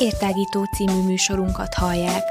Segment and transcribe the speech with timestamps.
[0.00, 2.22] Értágító című műsorunkat hallják.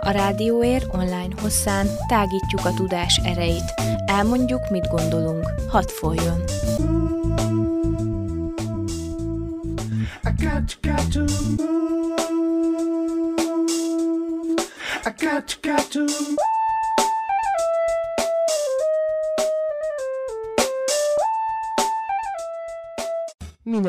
[0.00, 3.74] A Rádióér online hosszán tágítjuk a tudás erejét.
[4.06, 5.46] Elmondjuk, mit gondolunk.
[5.68, 6.42] Hadd folyjon!
[10.82, 12.20] Got to move.
[15.04, 16.39] I got, got to move.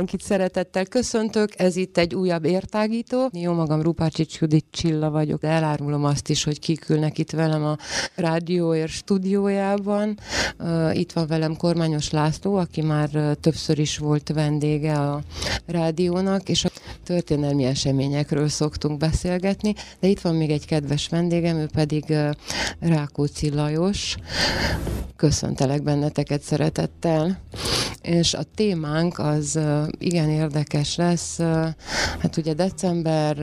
[0.01, 3.29] Mindenkit szeretettel köszöntök, ez itt egy újabb értágító.
[3.33, 7.77] Jó magam Rupácsics Judit Csilla vagyok, elárulom azt is, hogy kikülnek itt velem a
[8.15, 10.19] Rádióér stúdiójában.
[10.91, 15.21] Itt van velem Kormányos László, aki már többször is volt vendége a
[15.65, 16.69] rádiónak, és a
[17.03, 22.13] történelmi eseményekről szoktunk beszélgetni, de itt van még egy kedves vendégem, ő pedig
[22.79, 24.15] Rákóczi Lajos.
[25.15, 27.41] Köszöntelek benneteket szeretettel.
[28.01, 29.59] És a témánk az
[29.97, 31.39] igen érdekes lesz.
[32.19, 33.37] Hát ugye december,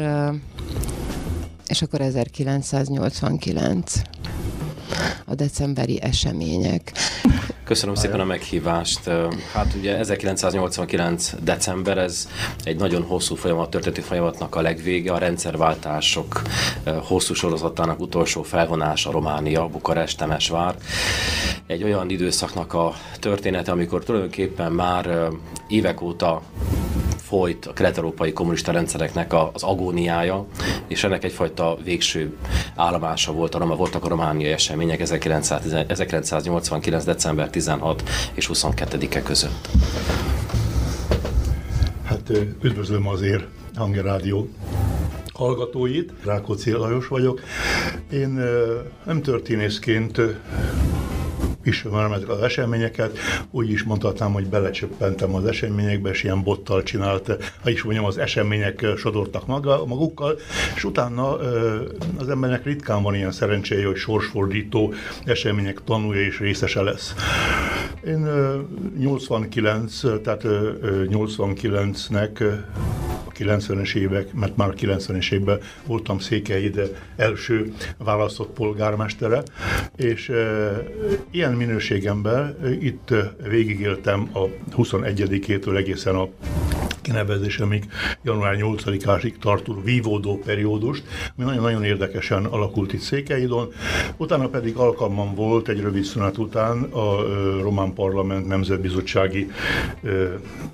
[1.67, 3.93] és akkor 1989
[5.25, 6.93] a decemberi események.
[7.65, 9.11] Köszönöm szépen a meghívást.
[9.53, 11.33] Hát ugye 1989.
[11.43, 12.29] december, ez
[12.63, 16.43] egy nagyon hosszú folyamat, történeti folyamatnak a legvége, a rendszerváltások
[17.03, 20.75] hosszú sorozatának utolsó felvonása Románia, Bukarest, Temesvár.
[21.67, 25.29] Egy olyan időszaknak a története, amikor tulajdonképpen már
[25.69, 26.43] évek óta
[27.29, 30.47] folyt a kelet-európai kommunista rendszereknek az agóniája,
[30.87, 32.37] és ennek egyfajta végső
[32.77, 37.05] állomása volt a, voltak a romániai események 1989.
[37.05, 38.03] december 16
[38.35, 39.69] és 22-e között.
[42.05, 42.31] Hát
[42.63, 44.49] üdvözlöm azért Hanger Rádió
[45.33, 47.41] hallgatóit, Rákóczi Lajos vagyok.
[48.13, 48.41] Én
[49.05, 50.21] nem történészként
[51.69, 53.19] ismerem ezeket az eseményeket,
[53.51, 58.19] úgy is mondhatnám, hogy belecsöppentem az eseményekbe, és ilyen bottal csinált, ha is mondjam, az
[58.19, 60.39] események sodortak maga, magukkal,
[60.77, 61.37] és utána
[62.19, 64.93] az embernek ritkán van ilyen szerencséje, hogy sorsfordító
[65.25, 67.15] események tanulja és részese lesz.
[68.07, 68.29] Én
[68.99, 72.59] 89, tehát 89-nek
[73.39, 76.85] 90-es évek, mert már 90-es években voltam Székelyide
[77.17, 79.43] első választott polgármestere,
[79.97, 80.83] és e,
[81.31, 83.15] ilyen minőségemben itt
[83.49, 84.45] végigéltem a
[84.77, 86.29] 21-től egészen a
[87.09, 87.85] kinevezésemig
[88.23, 91.03] január 8-ásig tartó vívódó periódust,
[91.37, 93.73] ami nagyon-nagyon érdekesen alakult itt Székelyidon.
[94.17, 97.23] Utána pedig alkalmam volt egy rövid szünet után a
[97.61, 99.51] Román Parlament Nemzetbizottsági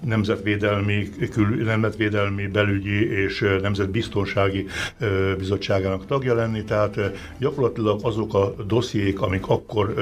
[0.00, 4.66] Nemzetvédelmi, kül, Nemzetvédelmi Belügyi és Nemzetbiztonsági
[5.38, 7.00] Bizottságának tagja lenni, tehát
[7.38, 9.94] gyakorlatilag azok a dossziék, amik akkor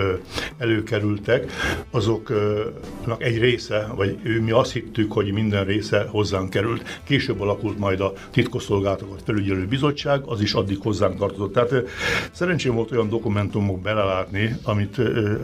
[0.59, 1.53] előkerültek,
[1.91, 7.01] azoknak egy része, vagy mi azt hittük, hogy minden része hozzánk került.
[7.05, 11.53] Később alakult majd a titkosszolgálatokat felügyelő bizottság, az is addig hozzánk tartozott.
[11.53, 11.89] Tehát
[12.33, 14.97] szerencsém volt olyan dokumentumok belelátni, amit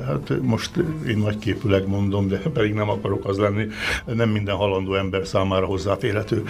[0.07, 0.71] hát most
[1.09, 3.67] én nagyképűleg mondom, de pedig nem akarok az lenni,
[4.07, 6.43] nem minden halandó ember számára hozzáférhető.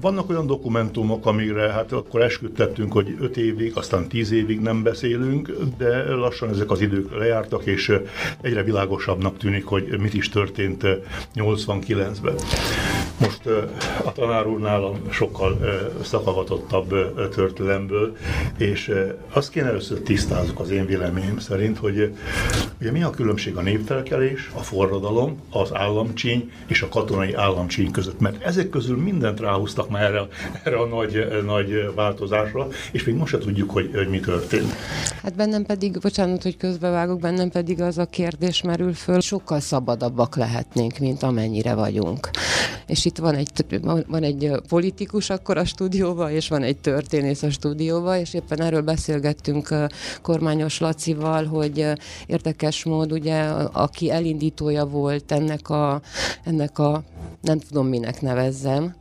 [0.00, 5.56] Vannak olyan dokumentumok, amire hát akkor esküdtettünk, hogy 5 évig, aztán 10 évig nem beszélünk,
[5.78, 7.92] de lassan ezek az idők lejártak, és
[8.40, 10.82] egyre világosabbnak tűnik, hogy mit is történt
[11.34, 12.34] 89-ben.
[13.18, 13.40] Most
[14.04, 15.58] a tanár úr nálam sokkal
[16.02, 16.88] szakavatottabb
[17.30, 18.16] történelemből,
[18.58, 18.92] és
[19.32, 22.14] azt kéne először tisztázok az én véleményem szerint, hogy
[22.80, 28.20] ugye mi a különbség a népfelkelés, a forradalom, az államcsíny és a katonai államcsíny között,
[28.20, 30.26] mert ezek közül mindent ráhúztak már erre,
[30.64, 34.72] erre a nagy, nagy változásra, és még most se tudjuk, hogy, hogy mi történt.
[35.22, 40.36] Hát bennem pedig, bocsánat, hogy közbevágok, bennem pedig az a kérdés merül föl, sokkal szabadabbak
[40.36, 42.30] lehetnénk, mint amennyire vagyunk.
[42.86, 47.50] És itt van egy, van egy politikus akkor a stúdióban, és van egy történész a
[47.50, 49.74] stúdióban, és éppen erről beszélgettünk
[50.22, 51.86] Kormányos Lacival, hogy
[52.26, 53.42] érdekes mód, ugye,
[53.72, 56.00] aki elindítója volt ennek a,
[56.44, 57.04] ennek a
[57.40, 58.94] nem tudom minek nevezzem,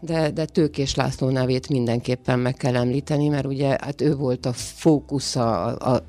[0.00, 4.52] de, de Tőkés László nevét mindenképpen meg kell említeni, mert ugye hát ő volt a
[4.52, 6.06] fókusza a, a,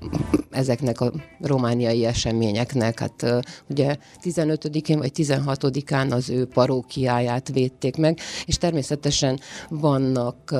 [0.49, 1.11] ezeknek a
[1.41, 2.99] romániai eseményeknek.
[2.99, 9.39] Hát ugye 15-én vagy 16-án az ő parókiáját védték meg, és természetesen
[9.69, 10.55] vannak,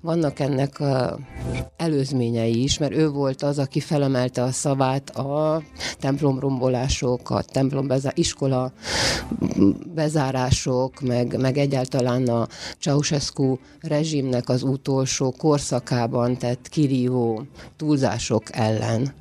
[0.00, 0.82] vannak ennek
[1.76, 5.62] előzményei is, mert ő volt az, aki felemelte a szavát a
[5.98, 8.72] templomrombolások, a templom bezá- iskola
[9.94, 12.46] bezárások, meg, meg egyáltalán a
[12.80, 17.42] Ceausescu rezsimnek az utolsó korszakában tett kirívó
[17.76, 19.14] túlzások ellen.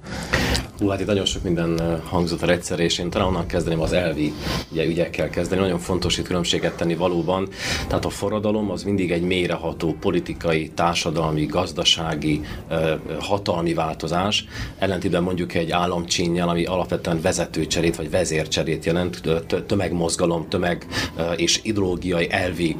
[0.79, 3.93] Hú, hát itt nagyon sok minden hangzott a egyszer, és én talán onnan kezdeném az
[3.93, 4.33] elvi
[4.71, 5.61] ugye, ügyekkel kezdeni.
[5.61, 7.47] Nagyon fontos itt különbséget tenni valóban.
[7.87, 12.41] Tehát a forradalom az mindig egy mélyreható politikai, társadalmi, gazdasági,
[13.19, 14.45] hatalmi változás.
[14.77, 19.21] Ellentétben mondjuk egy államcsínyjel, ami alapvetően vezetőcserét vagy vezércserét jelent,
[19.65, 20.87] tömegmozgalom, tömeg
[21.35, 22.75] és ideológiai elvi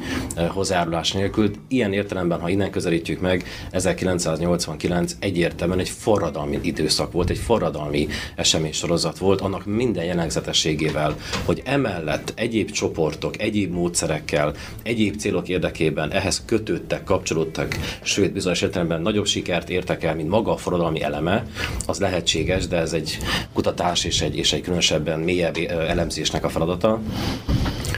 [0.48, 1.50] hozzájárulás nélkül.
[1.68, 8.58] Ilyen értelemben, ha innen közelítjük meg, 1989 egyértelműen egy forradalmi időszak volt, egy forradalmi esemény
[8.58, 16.42] eseménysorozat volt, annak minden jellegzetességével, hogy emellett egyéb csoportok, egyéb módszerekkel, egyéb célok érdekében ehhez
[16.46, 21.46] kötődtek, kapcsolódtak, sőt bizonyos értelemben nagyobb sikert értek el, mint maga a forradalmi eleme,
[21.86, 23.18] az lehetséges, de ez egy
[23.52, 27.00] kutatás és egy, és egy különösebben mélyebb elemzésnek a feladata.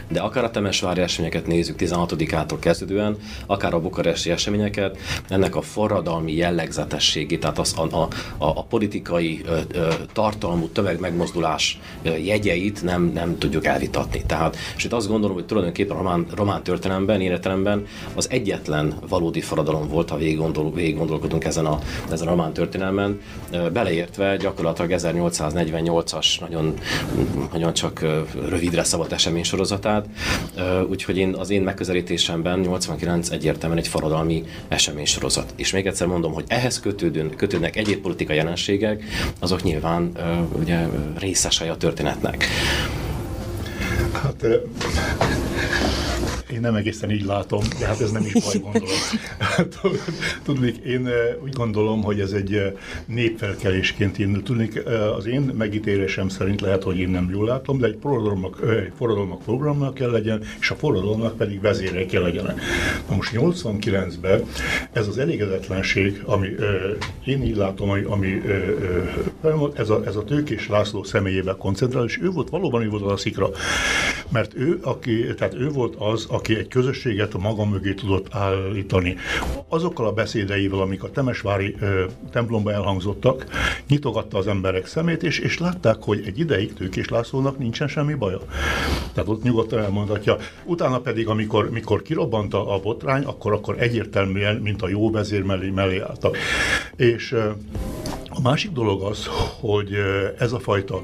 [0.08, 3.16] De akár a Temesvári eseményeket nézzük 16-ától kezdődően,
[3.46, 4.98] akár a bukaresti eseményeket,
[5.28, 8.08] ennek a forradalmi jellegzetességét, tehát az, a, a,
[8.38, 9.79] a politikai ö, ö,
[10.12, 14.22] tartalmú tömegmegmozdulás jegyeit nem, nem tudjuk elvitatni.
[14.26, 19.40] Tehát, és itt azt gondolom, hogy tulajdonképpen a román, román történelemben, életelemben az egyetlen valódi
[19.40, 21.78] forradalom volt, ha végig, gondol, végig gondolkodunk ezen a,
[22.10, 23.20] ezen a román történelmen,
[23.72, 26.74] beleértve gyakorlatilag 1848-as nagyon,
[27.52, 28.00] nagyon csak
[28.48, 30.06] rövidre szabott esemény sorozatát,
[30.88, 35.52] úgyhogy én, az én megközelítésemben 89 egyértelműen egy forradalmi eseménysorozat.
[35.56, 39.04] És még egyszer mondom, hogy ehhez kötődőn, kötődnek egyéb politikai jelenségek,
[39.38, 40.12] azok nyilván
[40.58, 40.86] ugye
[41.18, 42.46] részesei a történetnek.
[44.12, 44.46] Hát
[46.60, 49.98] én nem egészen így látom, de hát ez nem is baj, gondolom.
[50.42, 51.08] Tudnék, én
[51.42, 52.76] úgy gondolom, hogy ez egy
[53.06, 54.42] népfelkelésként indul.
[54.42, 54.82] Tudnék,
[55.16, 59.42] az én megítélésem szerint lehet, hogy én nem jól látom, de egy forradalomnak, egy forradalomnak
[59.42, 62.44] programnak kell legyen, és a forradalomnak pedig vezére kell legyen.
[63.08, 64.42] Na most 89-ben
[64.92, 66.48] ez az elégedetlenség, ami
[67.24, 68.42] én így látom, ami, ami
[69.74, 73.12] ez, a, ez a Tőkés László személyébe koncentrál, és ő volt valóban ő volt az
[73.12, 73.50] a szikra.
[74.28, 79.16] Mert ő, aki, tehát ő volt az, aki egy közösséget a maga mögé tudott állítani.
[79.68, 83.46] Azokkal a beszédeivel, amik a Temesvári ö, templomban elhangzottak,
[83.88, 88.40] nyitogatta az emberek szemét, és, és látták, hogy egy ideig Tőkés Lászlónak nincsen semmi baja.
[89.12, 90.36] Tehát ott nyugodtan elmondhatja.
[90.64, 95.70] Utána pedig, amikor mikor kirobbant a botrány, akkor, akkor egyértelműen, mint a jó vezér mellé,
[95.70, 96.36] mellé álltak.
[96.96, 97.32] És
[98.28, 99.26] a másik dolog az,
[99.60, 99.96] hogy
[100.38, 101.02] ez a fajta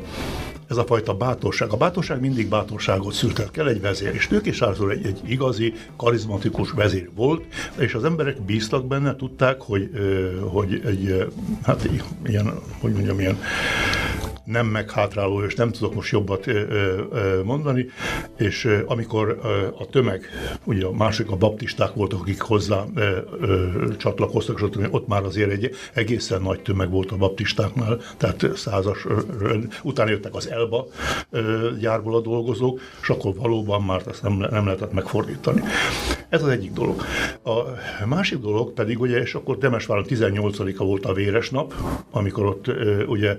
[0.68, 1.72] ez a fajta bátorság.
[1.72, 5.74] A bátorság mindig bátorságot szült el, kell egy vezér, és Tőkés László egy, egy igazi,
[5.96, 7.44] karizmatikus vezér volt,
[7.78, 9.90] és az emberek bíztak benne, tudták, hogy,
[10.50, 11.30] hogy egy,
[11.62, 11.88] hát
[12.26, 13.38] ilyen, hogy mondjam, ilyen
[14.46, 16.46] nem meghátráló, és nem tudok most jobbat
[17.44, 17.87] mondani,
[18.37, 19.38] és amikor
[19.78, 20.25] a tömeg,
[20.64, 22.84] ugye a másik a baptisták voltak, akik hozzá
[23.96, 29.06] csatlakoztak, és ott már azért egy egészen nagy tömeg volt a baptistáknál, tehát százas,
[29.82, 30.87] utána jöttek az Elba
[31.81, 35.62] gyárból a dolgozók, és akkor valóban már ezt nem, nem lehetett megfordítani.
[36.28, 37.02] Ez az egyik dolog.
[37.42, 41.75] A másik dolog pedig, ugye, és akkor Temesváron 18-a volt a véres nap,
[42.10, 42.66] amikor ott
[43.06, 43.37] ugye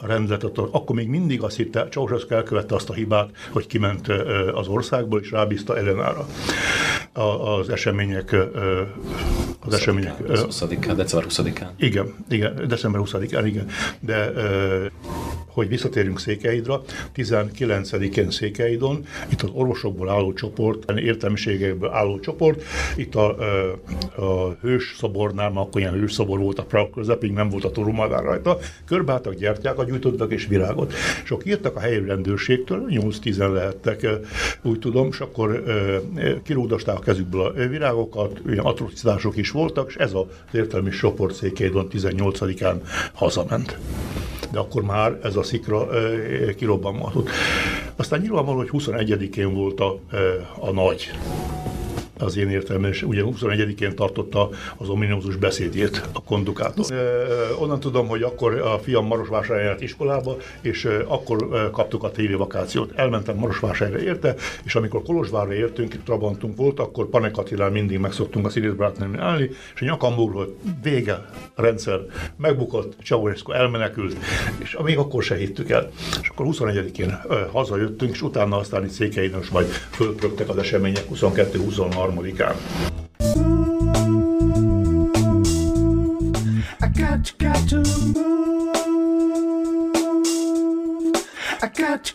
[0.00, 4.08] a rendeletet, akkor még mindig azt hitte, Ceausescu elkövette azt a hibát, hogy kiment
[4.54, 6.26] az országból, és rábízta Elenára
[7.12, 8.36] az események
[9.60, 10.14] az események.
[10.28, 11.68] 20-án, december 20-án.
[11.76, 13.66] Igen, igen, december 20-án, igen.
[14.00, 14.32] De
[15.52, 16.82] hogy visszatérjünk Székelyidra,
[17.16, 22.62] 19-én Székelyidon, itt az orvosokból álló csoport, értelmiségekből álló csoport,
[22.96, 23.36] itt a,
[24.16, 27.70] a hős szobornál, már akkor ilyen hős szobor volt a Prague közepig, nem volt a
[27.70, 30.92] Torumadár rajta, körbeálltak, gyertyákat gyújtottak és virágot.
[31.24, 34.06] És akkor írtak a helyi rendőrségtől, 8-10 lehettek,
[34.62, 35.62] úgy tudom, és akkor
[36.44, 42.76] kirúdosták kezükből a virágokat, olyan atrocitások is voltak, és ez az értelmi csoport Székelyidon 18-án
[43.12, 43.78] hazament
[44.52, 45.88] de akkor már ez a szikra
[46.56, 47.28] kirobbanhatott.
[47.96, 49.98] Aztán nyilvánvaló, hogy 21-én volt a,
[50.58, 51.10] a nagy
[52.22, 56.86] az én értelmem, és ugye 21-én tartotta az ominózus beszédjét a kondukátor.
[57.58, 62.92] Onnan tudom, hogy akkor a fiam Marosvásárhelyre járt iskolába, és akkor kaptuk a téli vakációt.
[62.94, 69.20] Elmentem Marosvásárhelyre érte, és amikor Kolozsvárra értünk, Trabantunk volt, akkor Panekatilán mindig megszoktunk a színészbarátnőmnél
[69.20, 72.00] állni, és a nyakamból vége, a rendszer
[72.36, 74.16] megbukott, Ceausescu elmenekült,
[74.58, 75.90] és amíg akkor se hittük el.
[76.22, 77.20] És akkor 21-én
[77.52, 82.56] hazajöttünk, és utána aztán itt Székelyinös majd fölprögtek az események 22-23 harmadikán.
[86.80, 87.24] I got
[87.70, 87.82] you,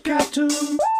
[0.04, 0.97] got to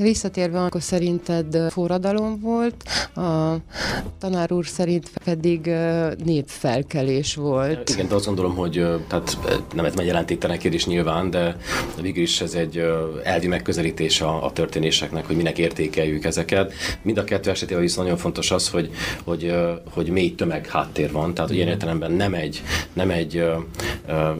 [0.00, 3.56] Visszatérve, akkor szerinted forradalom volt, a
[4.18, 5.70] tanár úr szerint pedig
[6.24, 7.90] népfelkelés volt.
[7.90, 8.72] Igen, de azt gondolom, hogy
[9.08, 9.38] tehát
[9.74, 11.56] nem ez egy jelentéktelen kérdés nyilván, de
[12.00, 12.84] végül is ez egy
[13.24, 16.72] elvi megközelítés a, a történéseknek, hogy minek értékeljük ezeket.
[17.02, 18.90] Mind a kettő esetében viszont nagyon fontos az, hogy,
[19.24, 19.54] hogy,
[19.90, 23.44] hogy mély tömeg háttér van, tehát ilyen értelemben nem egy, nem egy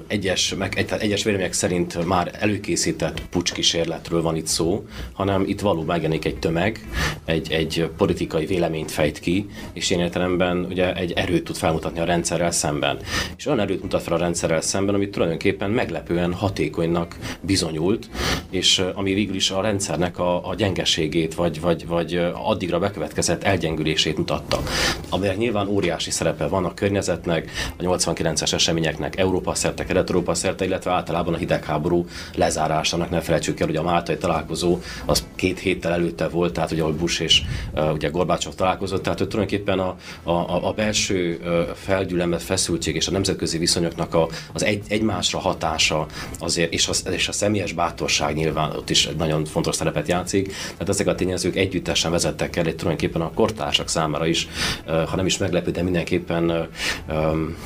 [0.07, 5.83] egyes, meg, egy, egyes vélemények szerint már előkészített pucskísérletről van itt szó, hanem itt való
[5.83, 6.81] megjelenik egy tömeg,
[7.25, 12.05] egy, egy politikai véleményt fejt ki, és ilyen értelemben ugye egy erőt tud felmutatni a
[12.05, 12.99] rendszerrel szemben.
[13.37, 18.09] És olyan erőt mutat fel a rendszerrel szemben, amit tulajdonképpen meglepően hatékonynak bizonyult,
[18.51, 24.17] és ami végül is a rendszernek a, a gyengeségét, vagy, vagy, vagy addigra bekövetkezett elgyengülését
[24.17, 24.63] mutatta.
[25.09, 30.91] Aminek nyilván óriási szerepe van a környezetnek, a 89-es eseményeknek Európa szerte, Kelet-Európa szerte, illetve
[30.91, 33.11] általában a hidegháború lezárásának.
[33.11, 36.93] Ne felejtsük el, hogy a Máltai találkozó az két héttel előtte volt, tehát ugye ahol
[36.93, 37.43] Bush és
[37.75, 43.11] uh, ugye Gorbácsov találkozott, tehát tulajdonképpen a, a, a belső uh, felgyülemlet feszültség és a
[43.11, 46.07] nemzetközi viszonyoknak a, az egy, egymásra hatása
[46.39, 50.47] azért, és a, és a személyes bátorság nyilván ott is egy nagyon fontos szerepet játszik.
[50.47, 54.49] Tehát ezek a tényezők együttesen vezettek el, egy tulajdonképpen a kortársak számára is,
[54.87, 56.69] uh, ha nem is meglepő, de mindenképpen
[57.09, 57.57] um,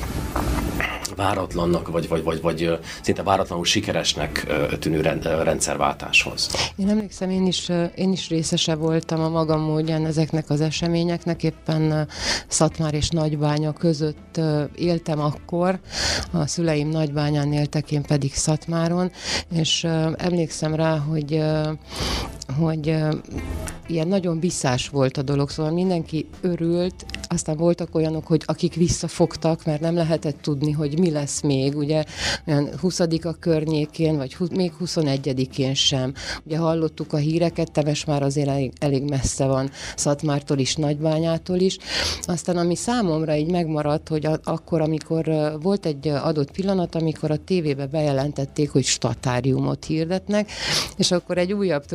[1.15, 4.47] váratlannak, vagy, vagy, vagy, vagy szinte váratlanul sikeresnek
[4.79, 6.71] tűnő rendszerváltáshoz.
[6.75, 7.64] Én emlékszem, én is,
[7.95, 12.07] én is részese voltam a magam módján ezeknek az eseményeknek, éppen
[12.47, 14.39] Szatmár és Nagybánya között
[14.75, 15.79] éltem akkor,
[16.31, 19.11] a szüleim Nagybányán éltek, én pedig Szatmáron,
[19.51, 19.83] és
[20.17, 21.43] emlékszem rá, hogy
[22.59, 22.95] hogy
[23.87, 29.65] ilyen nagyon visszás volt a dolog, szóval mindenki örült, aztán voltak olyanok, hogy akik visszafogtak,
[29.65, 32.03] mert nem lehetett tudni, hogy mi lesz még, ugye
[32.47, 36.13] olyan 20 a környékén, vagy még 21-én sem.
[36.43, 41.77] Ugye hallottuk a híreket, Temes már azért elég, elég messze van Szatmártól is, Nagybányától is.
[42.21, 47.37] Aztán ami számomra így megmaradt, hogy a- akkor, amikor volt egy adott pillanat, amikor a
[47.37, 50.51] tévébe bejelentették, hogy statáriumot hirdetnek,
[50.97, 51.85] és akkor egy újabb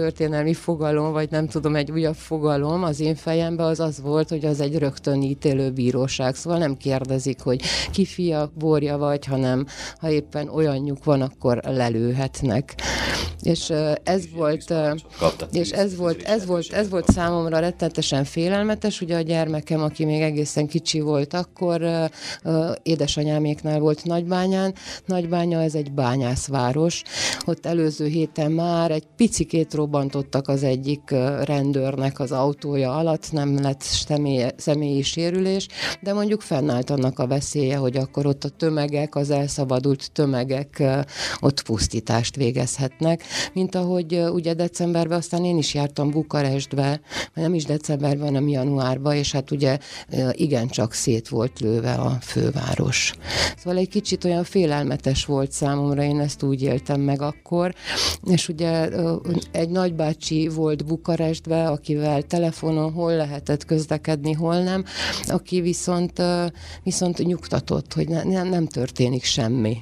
[0.40, 4.44] történelmi fogalom, vagy nem tudom, egy újabb fogalom az én fejemben az az volt, hogy
[4.44, 6.34] az egy rögtön ítélő bíróság.
[6.34, 9.66] Szóval nem kérdezik, hogy ki fia, borja vagy, hanem
[9.98, 12.74] ha éppen olyanjuk van, akkor lelőhetnek.
[13.42, 14.74] És ez volt,
[15.52, 19.00] és ez volt, ez volt, ez volt számomra rettenetesen félelmetes.
[19.00, 21.82] Ugye a gyermekem, aki még egészen kicsi volt, akkor
[22.82, 24.74] édesanyáméknál volt Nagybányán.
[25.06, 27.02] Nagybánya ez egy bányászváros.
[27.46, 29.74] Ott előző héten már egy picikét
[30.30, 31.10] robbantottak az egyik
[31.44, 35.66] rendőrnek az autója alatt, nem lett személy, személyi sérülés,
[36.00, 40.82] de mondjuk fennállt annak a veszélye, hogy akkor ott a tömegek, az elszabadult tömegek
[41.40, 43.22] ott pusztítást végezhetnek,
[43.52, 47.00] mint ahogy ugye decemberben aztán én is jártam Bukarestbe,
[47.34, 49.78] nem is decemberben, hanem januárban, és hát ugye
[50.32, 53.14] igencsak szét volt lőve a főváros.
[53.56, 57.74] Szóval egy kicsit olyan félelmetes volt számomra, én ezt úgy éltem meg akkor,
[58.24, 58.88] és ugye
[59.52, 59.70] egy
[60.20, 64.84] nagybácsi volt Bukarestbe, akivel telefonon hol lehetett közlekedni, hol nem,
[65.26, 66.22] aki viszont,
[66.82, 69.76] viszont nyugtatott, hogy ne, nem történik semmi.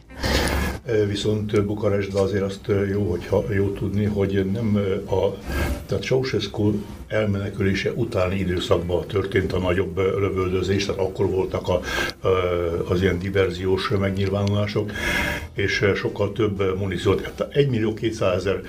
[1.08, 5.38] Viszont Bukarestben azért azt jó, hogyha jó tudni, hogy nem a,
[5.86, 6.72] tehát Ceausescu
[7.08, 11.80] elmenekülése utáni időszakban történt a nagyobb lövöldözés, tehát akkor voltak a,
[12.88, 14.92] az ilyen diverziós megnyilvánulások,
[15.54, 18.60] és sokkal több muníciót, tehát 1 millió 200 ezer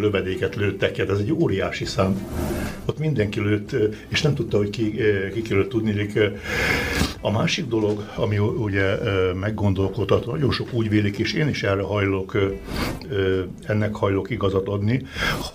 [0.00, 2.28] lövedéket lőttek, ez egy óriási szám.
[2.86, 3.76] Ott mindenki lőtt,
[4.08, 4.94] és nem tudta, hogy ki,
[5.32, 5.92] ki kellett tudni.
[7.20, 8.96] A másik dolog, ami ugye
[9.34, 12.38] meggondolkodhat, nagyon sok úgy vélik, és én is erre hajlok,
[13.66, 15.02] ennek hajlok igazat adni,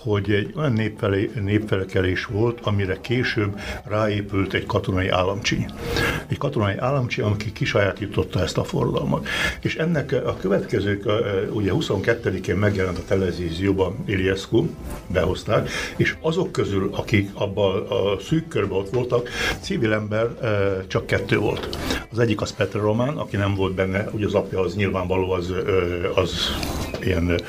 [0.02, 0.92] hogy egy olyan
[1.42, 5.66] népfelkelés volt, amire később ráépült egy katonai államcsíny.
[6.26, 9.28] Egy katonai államcsíny, aki kisajátította ezt a forradalmat.
[9.60, 11.04] És ennek a következők,
[11.52, 14.66] ugye 22-én megjelent a televízióban Iliescu,
[15.06, 19.28] behozták, és azok közül, akik abban a szűk körben ott voltak,
[19.60, 20.28] civil ember
[20.86, 21.78] csak kettő volt.
[22.10, 25.52] Az egyik az Petr Román, aki nem volt benne, ugye az apja az nyilvánvaló az,
[26.14, 26.50] az
[27.04, 27.40] ilyen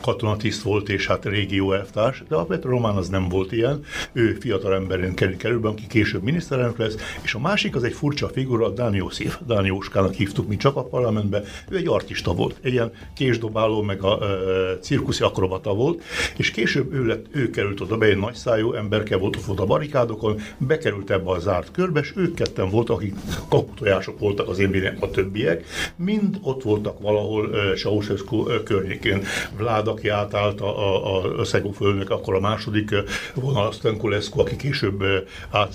[0.00, 4.36] katonatiszt volt, és hát régió elvtárs, de a Petr Román az nem volt ilyen, ő
[4.40, 8.70] fiatal emberén kerül kerülben, aki később miniszterelnök lesz, és a másik az egy furcsa figura,
[8.70, 12.92] Dáni József, Dáni Jóskának hívtuk mi csak a parlamentbe, ő egy artista volt, egy ilyen
[13.14, 16.02] késdobáló, meg a e, cirkuszi akrobata volt,
[16.36, 20.40] és később ő, lett, ő került oda be, egy nagyszájú emberke volt ott a barikádokon,
[20.58, 23.14] bekerült ebbe a zárt körbe, és ők ketten voltak, akik
[23.48, 25.64] kaputojások voltak az én a többiek,
[25.96, 29.28] mind ott voltak valahol e, Ceausescu környékén környékén.
[29.56, 32.94] Vlád, aki átállt a, a, a Szegó fölnök, akkor a második
[33.34, 35.04] vonal Stankulescu, aki később
[35.50, 35.74] át,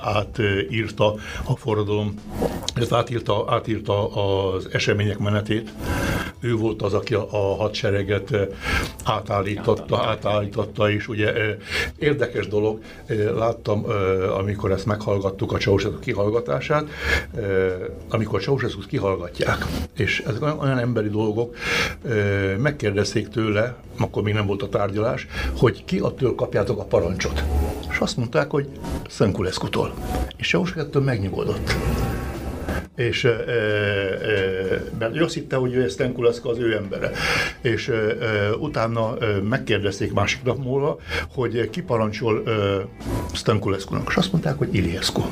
[0.00, 2.14] átírta a forradalom,
[2.90, 5.70] átírta, átírta az események menetét.
[6.40, 8.36] Ő volt az, aki a, a hadsereget
[9.04, 11.32] átállította, átállította, és ugye
[11.98, 12.80] érdekes dolog,
[13.34, 13.84] láttam,
[14.38, 16.84] amikor ezt meghallgattuk a Ceausescu kihallgatását,
[18.08, 21.56] amikor ceausescu kihallgatják, és ezek olyan emberi dolgok,
[22.58, 25.26] megkérdezték tőle, akkor még nem volt a tárgyalás,
[25.56, 27.44] hogy ki attól kapjátok a parancsot.
[27.90, 28.68] És azt mondták, hogy
[29.08, 29.94] Szönkuleszkutól.
[30.36, 31.74] És Ceausescu megnyugodott
[32.96, 35.96] és e, e, mert azt hitte, hogy ez
[36.42, 37.10] az ő embere.
[37.60, 38.16] És e,
[38.58, 40.98] utána e, megkérdezték másik nap múlva,
[41.34, 42.50] hogy ki parancsol e,
[43.32, 45.22] Stenkuleszkunak, és azt mondták, hogy Iliescu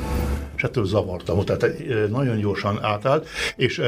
[0.55, 1.45] és ettől zavartam.
[1.45, 1.73] Tehát
[2.09, 3.81] nagyon gyorsan átállt, és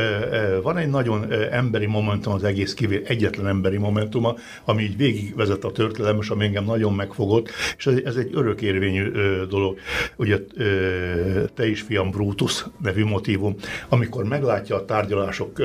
[0.62, 5.72] van egy nagyon emberi momentum az egész kivér, egyetlen emberi momentuma, ami így végigvezet a
[5.72, 9.12] történelem, és ami engem nagyon megfogott, és ez egy örökérvényű
[9.50, 9.78] dolog.
[10.16, 10.40] Ugye
[11.54, 13.56] te is, fiam, Brutus nevű motivum,
[13.90, 15.62] amikor meglátja a tárgyalások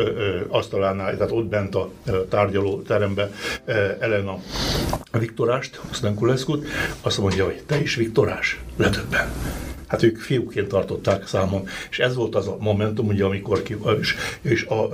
[0.49, 1.91] asztalánál, tehát ott bent a
[2.29, 3.31] tárgyaló terembe
[3.99, 4.39] Elena
[5.19, 6.67] Viktorást, aztán Kuleszkut,
[7.01, 9.33] azt mondja, hogy te is Viktorás, ledöbben
[9.93, 14.15] hát ők fiúként tartották számon, és ez volt az a momentum, ugye, amikor ki, és,
[14.41, 14.91] és a,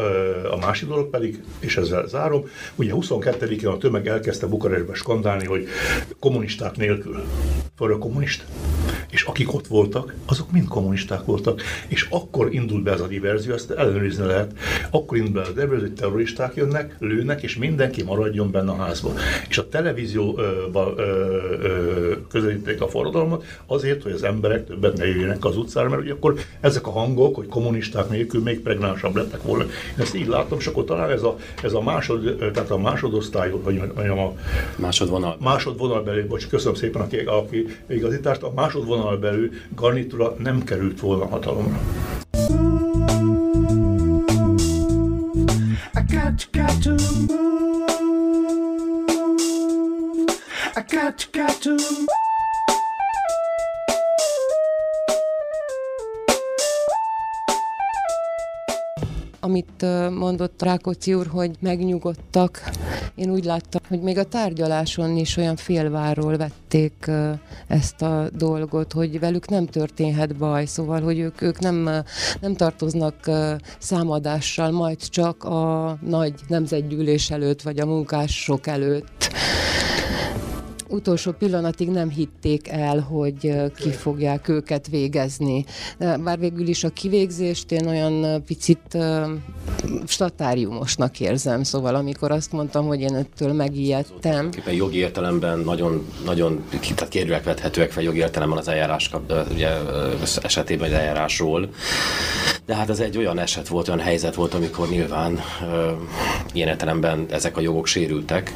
[0.52, 5.66] a másik dolog pedig, és ezzel zárom, ugye 22-én a tömeg elkezdte Bukarestbe skandálni, hogy
[6.18, 7.22] kommunisták nélkül.
[7.76, 8.44] Föl kommunist?
[9.10, 13.52] és akik ott voltak, azok mind kommunisták voltak, és akkor indult be ez a diverzió,
[13.52, 14.52] ezt ellenőrizni lehet,
[14.90, 19.14] akkor indult be a diverzió, hogy terroristák jönnek, lőnek, és mindenki maradjon benne a házban.
[19.48, 20.94] És a televízióba
[22.30, 26.34] közelítették a forradalmat azért, hogy az emberek többet ne jöjjenek az utcára, mert ugye akkor
[26.60, 29.62] ezek a hangok, hogy kommunisták nélkül még pregnánsabb lettek volna.
[29.64, 33.50] Én ezt így látom, és akkor talán ez a, ez a másod, tehát a másodosztály,
[33.50, 34.32] vagy mondjam a
[34.76, 35.36] másodvonal.
[35.40, 41.26] Másodvonalbeli, bocs, köszönöm szépen a, a, a igazítást, a másodvonal belül garnitúra nem került volna
[41.26, 41.80] hatalomra.
[45.94, 47.88] I got, got to move.
[50.76, 52.17] I got, got to move.
[59.58, 62.70] Amit mondott Rákóczi úr, hogy megnyugodtak.
[63.14, 67.10] Én úgy láttam, hogy még a tárgyaláson is olyan félváról vették
[67.66, 72.04] ezt a dolgot, hogy velük nem történhet baj, szóval, hogy ők, ők nem,
[72.40, 73.30] nem tartoznak
[73.78, 79.30] számadással, majd csak a nagy nemzetgyűlés előtt, vagy a munkások előtt
[80.88, 85.64] utolsó pillanatig nem hitték el, hogy ki fogják őket végezni.
[85.98, 88.98] Bár végül is a kivégzést én olyan picit
[90.06, 94.48] statáriumosnak érzem, szóval amikor azt mondtam, hogy én ettől megijedtem.
[94.56, 99.10] Éppen jogi értelemben nagyon, nagyon tehát kérőek vethetőek fel jogi értelemben az eljárás
[99.52, 99.68] ugye,
[100.42, 101.68] esetében az eljárásról.
[102.66, 105.40] De hát ez egy olyan eset volt, olyan helyzet volt, amikor nyilván
[106.52, 108.54] ilyen értelemben ezek a jogok sérültek,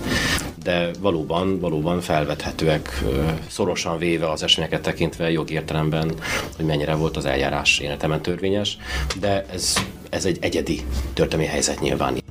[0.63, 3.03] de valóban, valóban felvethetőek
[3.49, 6.15] szorosan véve az eseményeket tekintve jogi értelemben,
[6.57, 8.77] hogy mennyire volt az eljárás életemben törvényes,
[9.21, 9.75] de ez,
[10.11, 10.81] ez egy egyedi
[11.13, 12.23] történelmi helyzet nyilván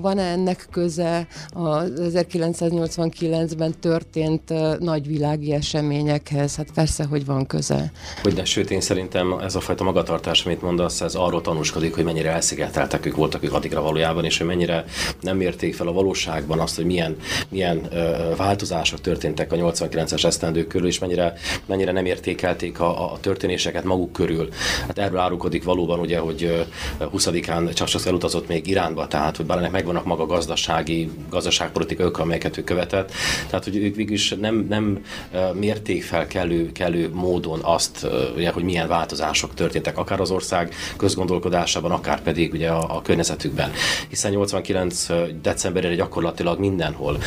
[0.00, 6.56] van-e ennek köze az 1989-ben történt nagyvilági eseményekhez?
[6.56, 7.92] Hát persze, hogy van köze.
[8.22, 12.04] Hogy de sőt, én szerintem ez a fajta magatartás, amit mondasz, ez arról tanúskodik, hogy
[12.04, 14.84] mennyire elszigeteltek ők voltak ők addigra valójában, és hogy mennyire
[15.20, 17.16] nem mérték fel a valóságban azt, hogy milyen,
[17.48, 21.34] milyen ö, változások történtek a 89-es esztendők körül, és mennyire,
[21.66, 24.48] mennyire nem értékelték a, a történéseket maguk körül.
[24.86, 26.66] Hát erről árulkodik valóban, ugye, hogy
[27.00, 32.64] 20-án csak elutazott még Iránba, tehát hogy ennek megvannak maga gazdasági, gazdaságpolitikai oka, amelyeket ő
[32.64, 33.12] követett.
[33.48, 35.04] Tehát, hogy ők végülis nem, nem
[35.52, 41.90] mérték fel kellő, kellő módon azt, ugye, hogy milyen változások történtek, akár az ország közgondolkodásában,
[41.90, 43.72] akár pedig ugye a, a környezetükben.
[44.08, 45.06] Hiszen 89.
[45.42, 47.18] decemberére gyakorlatilag mindenhol,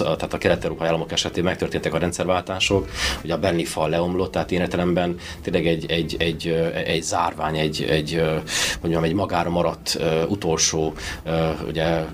[0.00, 2.88] tehát a kelet-európai államok esetében megtörténtek a rendszerváltások,
[3.24, 4.68] ugye a Berni fal leomlott, tehát én
[5.42, 6.48] tényleg egy, egy, egy,
[6.86, 8.22] egy zárvány, egy, egy,
[8.80, 10.94] mondjam, egy magára maradt utolsó
[11.66, 12.04] ugye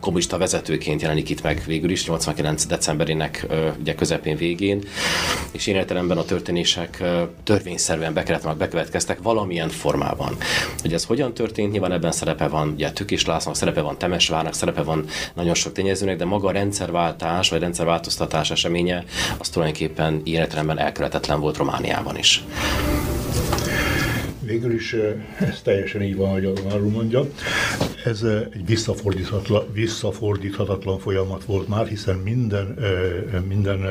[0.00, 2.66] kommunista vezetőként jelenik itt meg végül is, 89.
[2.66, 3.46] decemberének
[3.80, 4.84] ugye közepén végén,
[5.52, 7.02] és én értelemben a történések
[7.44, 8.14] törvényszerűen
[8.58, 10.36] bekövetkeztek valamilyen formában.
[10.82, 14.82] Hogy ez hogyan történt, nyilván ebben szerepe van, ugye Tükis Lászlónak szerepe van, Temesvárnak szerepe
[14.82, 15.04] van
[15.34, 19.04] nagyon sok tényezőnek, de maga a rendszerváltás vagy rendszerváltoztatás eseménye
[19.38, 22.44] az tulajdonképpen ilyen értelemben elkövetetlen volt Romániában is.
[24.48, 24.96] Végül is
[25.38, 27.28] ez teljesen így van, ahogy arról mondja.
[28.04, 32.78] Ez egy visszafordíthatatlan, visszafordíthatatlan folyamat volt már, hiszen minden,
[33.48, 33.86] minden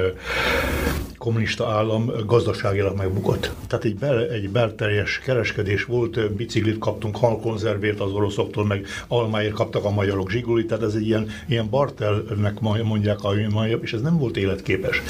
[1.17, 3.51] kommunista állam gazdaságilag megbukott.
[3.67, 9.83] Tehát egy, bel, egy belterjes kereskedés volt, biciklit kaptunk, halkonzervért az oroszoktól, meg almáért kaptak
[9.83, 13.35] a magyarok zsigulit, tehát ez egy ilyen, ilyen bartelnek mondják a
[13.81, 15.01] és ez nem volt életképes.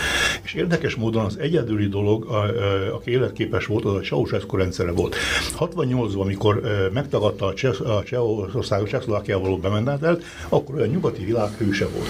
[0.47, 4.91] És érdekes módon az egyedüli dolog, a, a, aki életképes volt, az a Ceausescu rendszere
[4.91, 5.15] volt.
[5.59, 6.61] 68-ban, amikor
[6.93, 12.07] megtagadta a, Cseh, a Csehország, Csehszlovákiával való bemenetelt, akkor olyan nyugati világ hőse volt.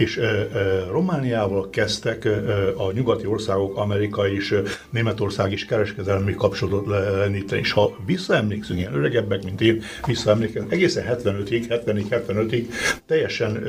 [0.00, 0.48] És e, e,
[0.90, 2.28] Romániával kezdtek
[2.76, 6.86] a nyugati országok, Amerika és Németország is kereskedelmi kapcsolatot
[7.16, 7.60] leníteni.
[7.60, 12.64] És ha visszaemlékszünk, ilyen öregebbek, mint én, visszaemlékszem, egészen 75-ig, 70-ig, 75-ig
[13.06, 13.62] teljesen,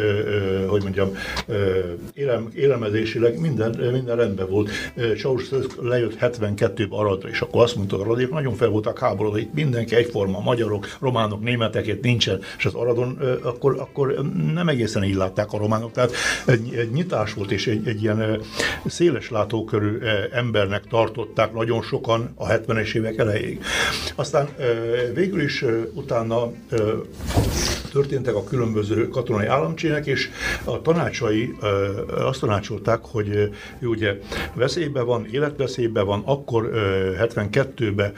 [0.67, 1.09] hogy mondjam,
[2.13, 4.69] élem, élemezésileg minden, minden rendben volt.
[5.17, 9.95] Ceausescu lejött 72-ben Aradra, és akkor azt mondta, hogy nagyon fel voltak háborodva, itt mindenki
[9.95, 14.15] egyforma, magyarok, románok, németek, itt nincsen, és az Aradon akkor, akkor
[14.53, 15.91] nem egészen így látták a románok.
[15.91, 16.11] Tehát
[16.45, 18.41] egy, egy nyitás volt, és egy, egy ilyen
[18.85, 19.97] széles látókörű
[20.31, 23.63] embernek tartották nagyon sokan a 70-es évek elejéig.
[24.15, 24.47] Aztán
[25.13, 26.51] végül is utána
[27.91, 30.29] történtek a különböző katonai államcsének, és
[30.63, 31.53] a tanácsai
[32.17, 33.27] azt tanácsolták, hogy
[33.79, 34.19] ő ugye
[34.53, 36.69] veszélyben van, életveszélyben van, akkor
[37.19, 38.13] 72-ben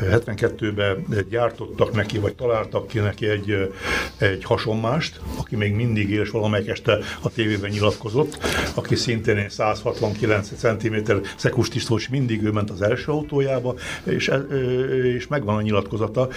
[0.00, 3.72] 72-ben gyártottak neki, vagy találtak ki neki egy,
[4.18, 8.38] egy hasonmást, aki még mindig él, és valamelyik este a tévében nyilatkozott,
[8.74, 10.94] aki szintén 169 cm
[11.36, 14.30] szekustist volt, és mindig ő ment az első autójába, és,
[15.14, 16.28] és megvan a nyilatkozata,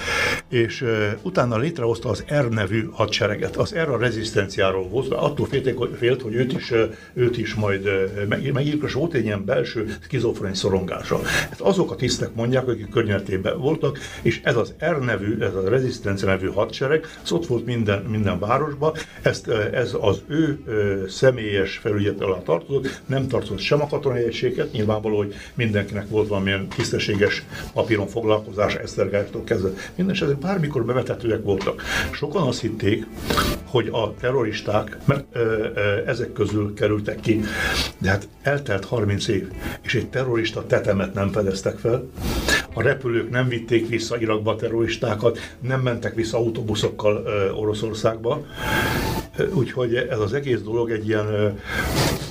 [0.49, 0.85] és
[1.21, 3.55] utána létrehozta az R nevű hadsereget.
[3.55, 6.73] Az R a rezisztenciáról volt, attól félték, hogy, félt, hogy őt is,
[7.13, 7.89] őt is majd
[8.27, 11.19] megírjuk, és volt egy ilyen belső skizofrén szorongása.
[11.23, 15.69] Hát azok a tisztek mondják, akik környezetében voltak, és ez az R nevű, ez a
[15.69, 20.59] rezisztencia nevű hadsereg, ez ott volt minden, minden városban, ezt, ez az ő
[21.07, 26.67] személyes felügyet alá tartozott, nem tartozott sem a katonai egységet, nyilvánvaló, hogy mindenkinek volt valamilyen
[26.67, 29.69] tisztességes papíron foglalkozás, Esztergálytól kezdve.
[29.95, 31.81] Mindenesetre bármikor bevetetőek voltak.
[32.11, 33.05] Sokan azt hitték,
[33.65, 37.41] hogy a terroristák mert, ö, ö, ezek közül kerültek ki,
[37.97, 39.47] de hát eltelt 30 év,
[39.81, 42.09] és egy terrorista tetemet nem fedeztek fel,
[42.73, 48.45] a repülők nem vitték vissza Irakba terroristákat, nem mentek vissza autóbuszokkal ö, Oroszországba,
[49.53, 51.59] úgyhogy ez az egész dolog egy ilyen,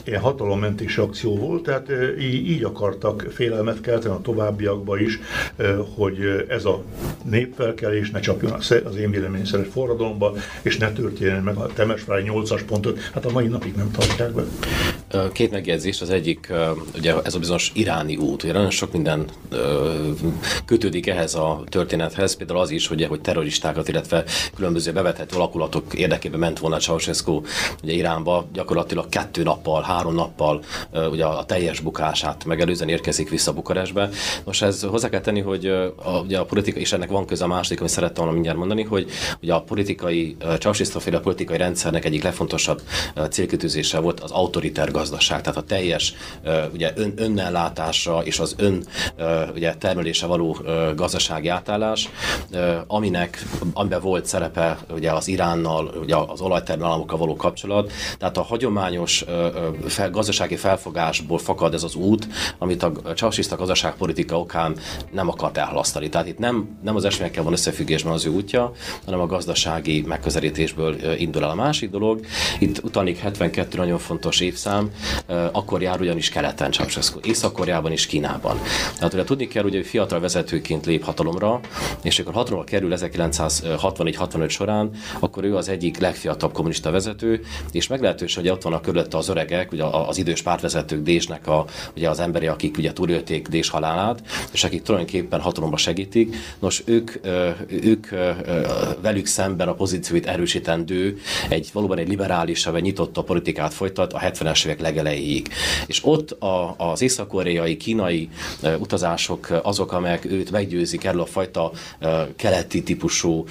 [0.05, 1.89] ilyen hatalommentés akció volt, tehát
[2.21, 5.21] így, akartak félelmet kelteni a továbbiakban is,
[5.97, 6.83] hogy ez a
[7.25, 8.53] népfelkelés ne csapjon
[8.85, 13.01] az én vélemény szerint forradalomba, és ne történjen meg a Temesvári 8-as pontot.
[13.01, 14.43] Hát a mai napig nem tartják be.
[15.33, 16.53] Két megjegyzés, az egyik,
[16.97, 19.25] ugye ez a bizonyos iráni út, ugye nagyon sok minden
[20.65, 26.39] kötődik ehhez a történethez, például az is, hogy, hogy terroristákat, illetve különböző bevetett alakulatok érdekében
[26.39, 27.41] ment volna Ceausescu
[27.83, 30.63] ugye Iránba, gyakorlatilag kettő nappal, három nappal
[31.11, 34.09] ugye a teljes bukását megelőzően érkezik vissza Bukarestbe.
[34.45, 37.47] Most ez hozzá kell tenni, hogy a, ugye a politika, és ennek van köze a
[37.47, 39.11] második, amit szerettem volna mindjárt mondani, hogy
[39.43, 42.81] ugye a politikai, Ceausescu féle politikai rendszernek egyik legfontosabb
[43.31, 46.15] célkitűzése volt az autoritár gazdaság, tehát a teljes
[46.73, 48.85] ugye ön, önnellátása és az ön
[49.55, 50.59] ugye termelése való
[50.97, 52.09] gazdasági átállás,
[52.87, 59.25] aminek, amiben volt szerepe ugye az Iránnal, ugye az olajtermelő való kapcsolat, tehát a hagyományos
[59.87, 64.77] fel, gazdasági felfogásból fakad ez az út, amit a Ceausescu gazdaságpolitika okán
[65.11, 66.09] nem akart elhalasztani.
[66.09, 68.73] Tehát itt nem, nem az eseményekkel van összefüggésben az ő útja,
[69.05, 72.21] hanem a gazdasági megközelítésből indul el a másik dolog.
[72.59, 74.90] Itt utalnék 72 nagyon fontos évszám,
[75.53, 78.59] akkor jár ugyanis keleten Ceausescu, Észak-Koreában és Kínában.
[78.97, 81.61] Tehát ugye tudni kell, hogy fiatal vezetőként lép hatalomra,
[82.03, 87.41] és akkor hatalomra kerül 1964-65 során, akkor ő az egyik legfiatalabb kommunista vezető,
[87.73, 91.65] és meglehetősen, hogy ott vannak körülötte az öregek, ugye az idős pártvezetők Désnek a,
[91.97, 94.23] ugye az emberi, akik ugye túlélték Dés halálát,
[94.53, 96.37] és akik tulajdonképpen hatalomba segítik.
[96.59, 97.13] Nos, ők,
[97.69, 98.07] ők
[99.03, 104.19] velük szemben a pozícióit erősítendő, egy valóban egy liberális, vagy nyitott a politikát folytat a
[104.19, 105.49] 70-es évek legelejéig.
[105.87, 108.29] És ott a, az észak-koreai, kínai
[108.79, 111.73] utazások azok, amelyek őt meggyőzik erről a fajta
[112.37, 113.45] keleti típusú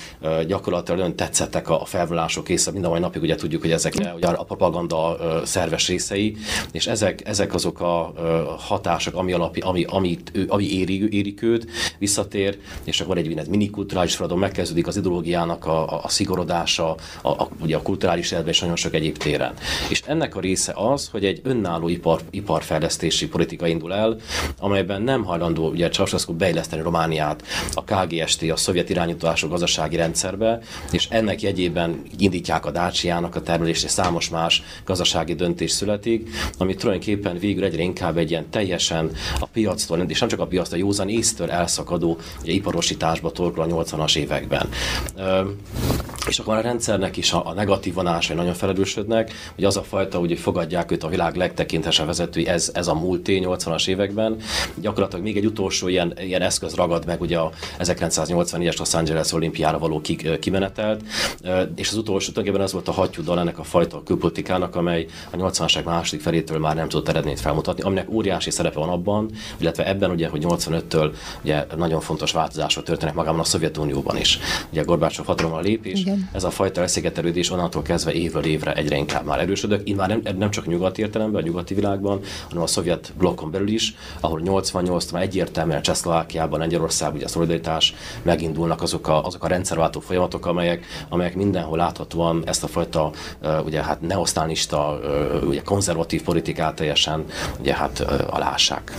[0.48, 4.28] gyakorlatilag nagyon tetszettek a felvonások észre, mind a mai napig ugye tudjuk, hogy ezek ugye
[4.28, 6.36] a propaganda szerves részei,
[6.72, 8.14] és ezek, ezek azok a
[8.58, 13.70] hatások, ami, alapi, ami, amit ő, ami éri, érik őt, visszatér, és akkor egy mini
[13.70, 18.54] kulturális forradalom megkezdődik az ideológiának a, a, a szigorodása, a, a, ugye a kulturális életben
[18.54, 19.54] és nagyon sok egyéb téren.
[19.90, 24.18] És ennek a része az, hogy hogy egy önálló ipar, iparfejlesztési politika indul el,
[24.60, 30.60] amelyben nem hajlandó ugye Ceausescu beilleszteni Romániát a KGST, a szovjet irányítású gazdasági rendszerbe,
[30.92, 36.76] és ennek jegyében indítják a Dácsiának a termelést, és számos más gazdasági döntés születik, ami
[36.76, 40.82] tulajdonképpen végül egyre inkább egy ilyen teljesen a piactól, és nem csak a piactól, a
[40.82, 44.70] józan észtől elszakadó ugye, iparosításba torkol a 80-as években.
[46.28, 50.18] És akkor a rendszernek is a, a negatív vonásai nagyon felelősödnek, hogy az a fajta,
[50.18, 54.36] hogy fogadják őt a világ legtekintesebb vezetői, ez, ez a múlté 80-as években.
[54.76, 59.78] Gyakorlatilag még egy utolsó ilyen, ilyen eszköz ragad meg ugye a 1984-es Los Angeles olimpiára
[59.78, 60.02] való
[60.40, 61.02] kimenetelt,
[61.76, 65.84] és az utolsó tulajdonképpen ez volt a hattyúdal ennek a fajta külpolitikának, amely a 80-as
[65.84, 70.28] második felétől már nem tudott eredményt felmutatni, aminek óriási szerepe van abban, illetve ebben ugye,
[70.28, 74.40] hogy 85-től ugye nagyon fontos változások történnek magában a Szovjetunióban is.
[74.72, 76.30] Ugye Gorbácsov hatalomra lépés, Igen.
[76.32, 79.88] ez a fajta elszigetelődés onnantól kezdve évről évre egyre inkább már erősödött.
[79.88, 83.68] Így már nem, nem csak nyugati értelemben, a nyugati világban, hanem a szovjet blokkon belül
[83.68, 89.48] is, ahol 88 már egyértelműen Csehszlovákiában, Lengyelország, ugye a szolidaritás, megindulnak azok a, azok a
[89.48, 93.12] rendszerváltó folyamatok, amelyek, amelyek mindenhol láthatóan ezt a fajta
[93.66, 95.00] ugye hát neosztánista,
[95.48, 97.26] ugye konzervatív politikát teljesen
[97.60, 98.94] ugye hát alássák.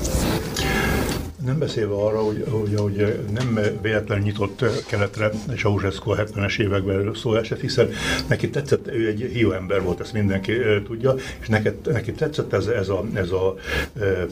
[1.45, 7.35] Nem beszélve arra, hogy, hogy, hogy nem véletlenül nyitott keletre Ceausescu a 70-es években szó
[7.35, 7.91] esett, hiszen
[8.29, 10.53] neki tetszett, ő egy hiú ember volt, ezt mindenki
[10.87, 13.55] tudja, és neked, neki tetszett ez, ez a, ez a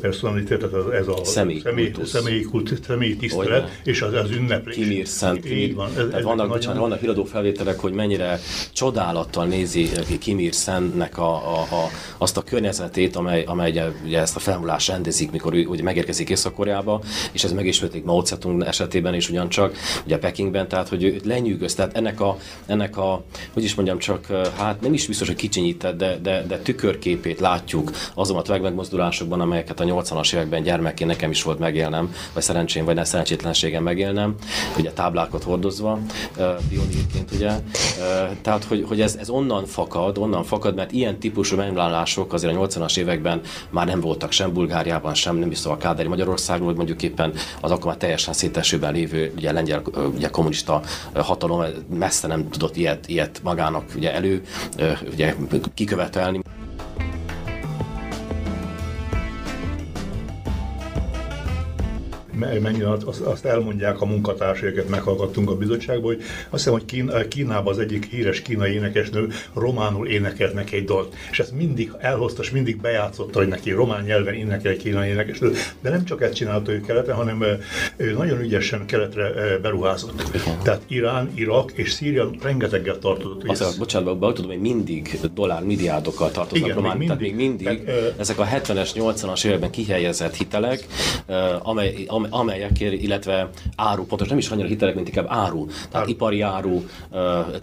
[0.01, 3.68] personalitás, tehát ez a személyi, személy, személyi, kult, személyi tisztelet, Olyan.
[3.85, 4.75] és az, az ünneplés.
[4.75, 5.51] Kimír szent.
[5.51, 5.88] Így van.
[5.88, 6.49] Ez, ez vannak, nagyon...
[6.49, 8.38] bocsánat, vannak híradó felvételek, hogy mennyire
[8.73, 14.37] csodálattal nézi Kimír Szentnek a, a, a, azt a környezetét, amely, amely ugye, ugye ezt
[14.37, 16.98] a felmulást rendezik, mikor ő ugye megérkezik Észak-Koreába,
[17.33, 21.97] és ez megismétlik Mao Zedong esetében is ugyancsak, ugye Pekingben, tehát hogy őt lenyűgöz, tehát
[21.97, 26.19] ennek a, ennek a, hogy is mondjam csak, hát nem is biztos, hogy kicsinyített, de,
[26.23, 31.59] de, de tükörképét látjuk azon a megmozdulásokban, amelyeket a 80-as években gyermekként nekem is volt
[31.59, 34.35] megélnem, vagy szerencsém, vagy ne szerencsétlenségem megélnem,
[34.79, 35.99] ugye táblákat hordozva,
[36.69, 37.51] pionírként ugye.
[38.43, 42.67] Tehát, hogy, hogy ez, ez onnan fakad, onnan fakad, mert ilyen típusú megvállalások azért a
[42.67, 47.11] 80-as években már nem voltak sem Bulgáriában, sem nem is a Kádári Magyarországról, hogy mondjuk
[47.11, 49.83] éppen az akkor már teljesen szétesőben lévő ugye, lengyel
[50.14, 50.83] ugye, kommunista
[51.14, 51.64] hatalom
[51.98, 54.42] messze nem tudott ilyet, ilyet magának ugye, elő
[55.12, 55.35] ugye,
[55.74, 56.40] kikövetelni.
[62.38, 67.72] Mennyire azt, azt elmondják a munkatársaikat, meghallgattunk a bizottságban, hogy azt hiszem, hogy Kín, Kínában
[67.72, 72.51] az egyik híres kínai énekesnő románul énekelt neki egy dalt, és ezt mindig elhozta, és
[72.51, 76.72] mindig bejátszotta, hogy neki román nyelven énekel egy kínai énekesnő, de nem csak ezt csinálta
[76.72, 77.44] ő keletre, hanem
[77.96, 80.22] ő nagyon ügyesen keletre beruházott.
[80.62, 83.42] Tehát Irán, Irak és Szíria rengeteggel tartozott.
[83.46, 83.77] Azt, ez...
[83.77, 87.85] bocsánat, be tudom, hogy mindig dollár milliárdokkal tartoznak Igen, román, még mindig, tehát még mindig
[87.85, 90.87] tehát, ezek a 70-es, 80-as években kihelyezett hitelek,
[91.62, 96.11] amely, amely amelyekért, illetve áru, pontosan nem is annyira hitelek, mint inkább áru, tehát áru.
[96.11, 96.83] ipari áru,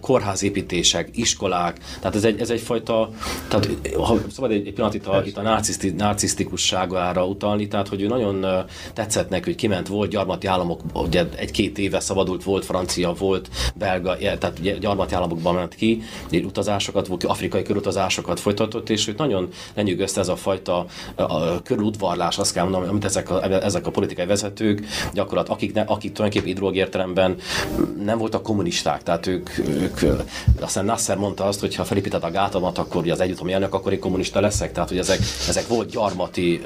[0.00, 3.10] kórházépítések, iskolák, tehát ez, egy, ez egyfajta,
[3.48, 8.02] tehát ha szabad egy, egy pillanat itt a, itt a narciszti, narcisztikusságára utalni, tehát hogy
[8.02, 13.12] ő nagyon tetszett neki, hogy kiment, volt gyarmati államok, ugye egy-két éve szabadult, volt francia,
[13.12, 19.48] volt belga, tehát ugye gyarmati államokban ment ki, utazásokat, afrikai körutazásokat folytatott, és őt nagyon
[19.74, 23.90] lenyűgözte ez a fajta a, a körüludvarlás, azt kell mondanom, amit ezek a, ezek a
[23.90, 27.36] politikai vezetők vezetők, gyakorlat, akik, ne, akik tulajdonképpen ideológiai értelemben
[28.04, 30.00] nem voltak kommunisták, tehát ők, ők
[30.60, 33.92] aztán Nasser mondta azt, hogy ha felépíted a gátamat, akkor ugye az együttemi elnök, akkor
[33.92, 36.60] én kommunista leszek, tehát hogy ezek, ezek volt gyarmati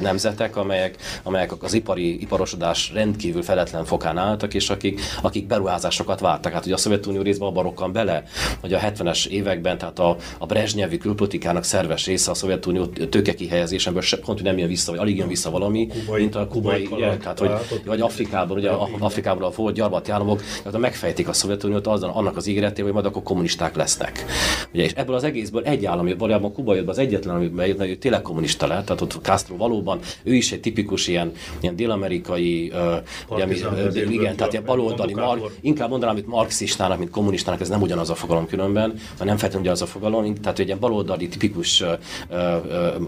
[0.00, 6.52] nemzetek, amelyek, amelyek az ipari iparosodás rendkívül feletlen fokán álltak, és akik, akik beruházásokat vártak.
[6.52, 8.22] Hát ugye a Szovjetunió részben abban rokkan bele,
[8.60, 14.02] hogy a 70-es években, tehát a, a Brezsnyevi külpolitikának szerves része a Szovjetunió tőke kihelyezésemből
[14.24, 17.16] pont, hogy nem jön vissza, vagy alig jön vissza valami, kubai, mint a kubai, kubai
[17.34, 22.10] tehát hogy, vagy Afrikában, ugye Afrikában a volt gyarmati államok, tehát megfejtik a Szovjetuniót azon,
[22.10, 24.24] annak az ígéretével, hogy majd akkor kommunisták lesznek.
[24.72, 27.98] Ugye, és ebből az egészből egy állam, valójában Kuba jött az egyetlen, amiben jött, hogy
[27.98, 32.72] tényleg kommunista lett, tehát ott Castro valóban, ő is egy tipikus ilyen, ilyen dél-amerikai,
[33.28, 33.46] ugye,
[34.10, 38.14] igen, tehát ilyen baloldali, mar, inkább mondanám, hogy marxistának, mint kommunistának, ez nem ugyanaz a
[38.14, 41.84] fogalom különben, mert nem feltétlenül ugyanaz a fogalom, tehát egy ilyen baloldali, tipikus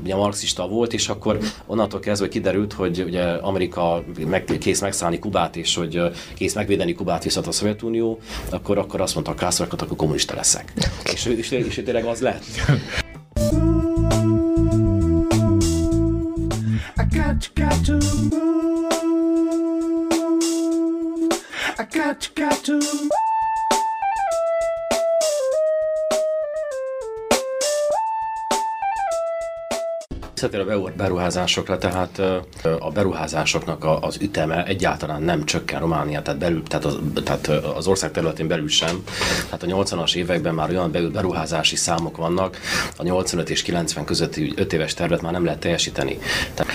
[0.03, 5.57] ugye, marxista volt, és akkor onnantól kezdve kiderült, hogy ugye Amerika meg, kész megszállni Kubát,
[5.57, 6.01] és hogy
[6.35, 8.19] kész megvédeni Kubát viszont a Szovjetunió,
[8.51, 10.73] akkor, akkor azt mondta a Kászorokat, akkor kommunista leszek.
[11.13, 12.45] és, és, és, és tényleg az lett.
[16.99, 18.37] I got, got to move.
[21.79, 23.26] I got, got to move.
[30.37, 32.19] Visszatérve a beruházásokra, tehát
[32.79, 38.11] a beruházásoknak az üteme egyáltalán nem csökken Románia, tehát, belül, tehát, az, tehát az ország
[38.11, 39.05] területén belül sem.
[39.45, 42.59] Tehát a 80-as években már olyan belül beruházási számok vannak,
[42.97, 46.19] a 85 és 90 közötti 5 éves tervet már nem lehet teljesíteni.
[46.55, 46.73] Tehát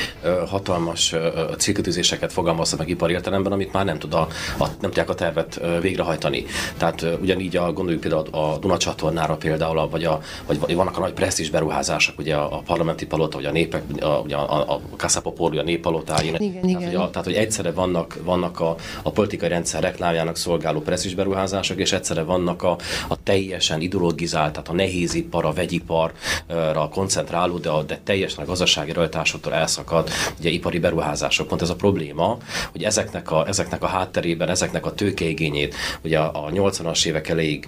[0.50, 1.16] hatalmas
[1.58, 5.62] célkötőzéseket fogalmazza meg ipari értelemben, amit már nem, tud a, a, nem tudják a tervet
[5.82, 6.46] végrehajtani.
[6.78, 11.50] Tehát ugyanígy a, gondoljuk például a Duna például, vagy, a, vagy vannak a nagy presztis
[11.50, 16.36] beruházások, ugye a, a parlamenti palota, vagy a népek, a, a, a Casa a népalotáin.
[16.36, 16.84] Igen, tehát, igen.
[16.84, 21.78] Hogy a, tehát, hogy egyszerre vannak, vannak a, a politikai rendszer reklámjának szolgáló presztis beruházások,
[21.80, 27.84] és egyszerre vannak a, a teljesen ideologizált, tehát a nehézipar, a vegyiparra koncentráló, de, a,
[27.84, 30.10] de teljesen a gazdasági rajtásoktól elszakad
[30.40, 31.48] ugye ipari beruházások.
[31.48, 32.38] Pont ez a probléma,
[32.72, 37.68] hogy ezeknek a, ezeknek a hátterében, ezeknek a tőkeigényét, ugye a, a 80-as évek elejéig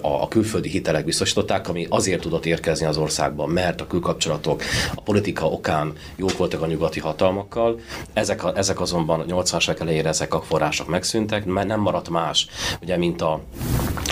[0.00, 4.62] a, a külföldi hitelek biztosították, ami azért tudott érkezni az országban, mert a külkapcsolatok
[4.94, 7.80] a politika okán jók voltak a nyugati hatalmakkal,
[8.12, 12.08] ezek, a, ezek azonban a 80-as évek elejére ezek a források megszűntek, mert nem maradt
[12.08, 12.46] más,
[12.82, 13.40] ugye, mint a,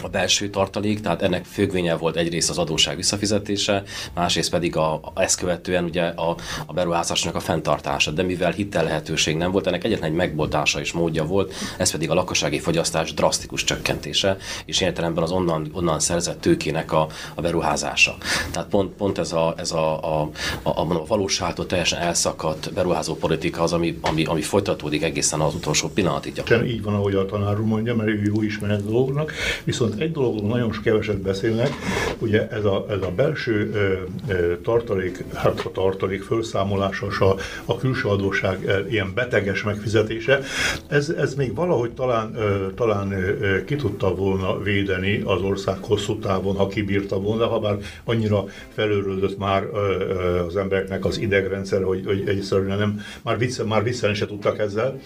[0.02, 3.82] a belső tartalék, tehát ennek függvénye volt egyrészt az adóság visszafizetése,
[4.14, 6.36] másrészt pedig a, a ezt követően ugye a,
[6.66, 8.10] a beruházásnak a fenntartása.
[8.10, 12.10] De mivel hitel lehetőség nem volt, ennek egyetlen egy megboldása és módja volt, ez pedig
[12.10, 18.16] a lakossági fogyasztás drasztikus csökkentése, és értelemben az onnan, onnan szerzett tőkének a, a beruházása.
[18.50, 20.30] Tehát pont, pont ez a, ez a, a,
[20.62, 25.54] a, a, a valóságtól teljesen elszakadt beruházó politika az, ami, ami, ami folytatódik egészen az
[25.54, 26.42] utolsó pillanatig.
[26.44, 29.32] Sem így van, ahogy a tanár úr mondja, mert ő jó ismeret dolognak,
[29.64, 31.70] viszont egy dologról nagyon keveset beszélnek,
[32.18, 33.92] ugye ez a, ez a belső ö,
[34.32, 40.40] ö, tartalék, hát a tartalék felszámolása, a, a külső adóság ö, ilyen beteges megfizetése,
[40.88, 46.18] ez, ez még valahogy talán, ö, talán ö, ki tudta volna védeni az ország hosszú
[46.18, 51.82] távon, ha kibírta volna, ha bár annyira felőröldött már ö, ö, az embereknek az idegrendszer,
[51.82, 55.00] hogy, hogy egyszerűen nem, már, vissza, már vissza se tudtak ezzel.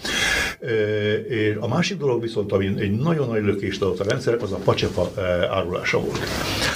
[1.59, 5.11] A másik dolog viszont, ami egy nagyon nagy lökést adott a rendszer, az a pacsepa
[5.49, 6.19] árulása volt.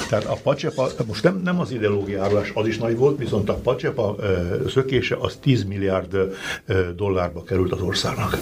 [0.10, 3.54] Tehát a pacsepa, most nem, nem az ideológia árulás, az is nagy volt, viszont a
[3.54, 4.16] pacsepa
[4.68, 6.18] szökése az 10 milliárd
[6.96, 8.38] dollárba került az országnak.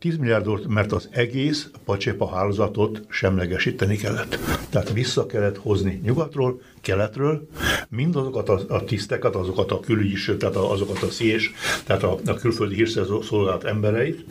[0.00, 4.38] 10 milliárdot, mert az egész pacsépa hálózatot semlegesíteni kellett.
[4.70, 7.48] Tehát vissza kellett hozni nyugatról, keletről,
[7.88, 11.52] mindazokat a, a tiszteket, azokat a külügyi, tehát azokat a szés,
[11.84, 14.24] tehát a, a külföldi hírszerző szolgálat embereit,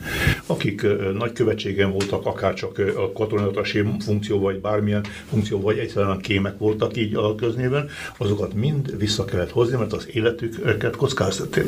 [0.46, 6.96] akik nagykövetségen voltak, akár csak a katonatasi funkció, vagy bármilyen funkció, vagy egyszerűen kémek voltak
[6.96, 11.64] így a köznéven, azokat mind vissza kellett hozni, mert az életüket kockáztatták.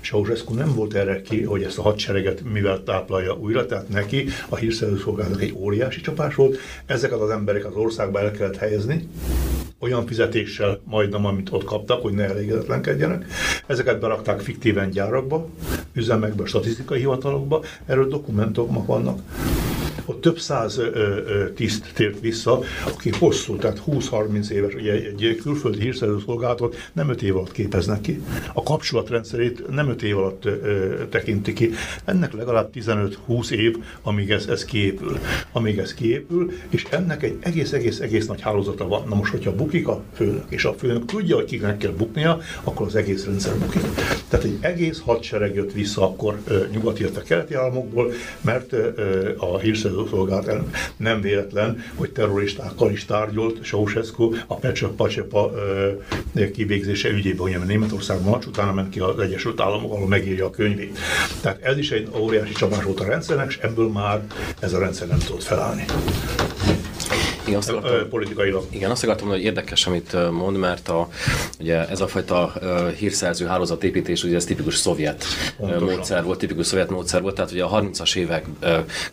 [0.00, 4.56] Ceausescu nem volt erre ki, hogy ezt a hadsereget mivel táplálja újra, tehát neki a
[4.56, 9.08] hírszerző szolgálatnak egy óriási csapás volt, ezeket az emberek az országba el kellett helyezni,
[9.78, 13.26] olyan fizetéssel majdnem, amit ott kaptak, hogy ne elégedetlenkedjenek.
[13.66, 15.48] Ezeket berakták fiktíven gyárakba,
[15.92, 19.20] üzemekbe, statisztikai hivatalokba, erről dokumentumok vannak
[20.06, 20.80] ott több száz
[21.54, 27.22] tiszt tért vissza, aki hosszú, tehát 20-30 éves, ugye egy külföldi hírszerző szolgálatot nem 5
[27.22, 28.22] év alatt képeznek ki.
[28.52, 30.48] A kapcsolatrendszerét nem 5 év alatt
[31.10, 31.70] tekinti ki.
[32.04, 35.18] Ennek legalább 15-20 év, amíg ez, ez kiépül.
[35.52, 39.08] Amíg ez kiépül, és ennek egy egész-egész-egész nagy hálózata van.
[39.08, 42.86] Na most, hogyha bukik a főnök, és a főnök tudja, hogy kiknek kell buknia, akkor
[42.86, 43.82] az egész rendszer bukik.
[44.28, 48.72] Tehát egy egész hadsereg jött vissza akkor ö, nyugati, illetve keleti államokból, mert
[49.36, 50.50] a hírszerző szolgált
[50.96, 55.50] nem véletlen, hogy terroristákkal is tárgyolt Ceausescu a Pecsa Pacsepa
[56.52, 60.98] kivégzése ügyében, hogy Németországban van, utána ment ki az Egyesült Államok, ahol megírja a könyvét.
[61.40, 64.26] Tehát ez is egy óriási csapás volt a rendszernek, és ebből már
[64.58, 65.84] ez a rendszer nem tudott felállni.
[67.46, 68.64] Igen, azt akartam, politikailag.
[68.70, 71.08] Igen, azt akartam hogy érdekes, amit mond, mert a,
[71.60, 72.52] ugye ez a fajta
[72.98, 75.24] hírszerző hálózatépítés, ugye ez tipikus szovjet
[75.56, 75.82] Pontosan.
[75.82, 78.46] módszer volt, tipikus szovjet módszer volt, tehát ugye a 30-as évek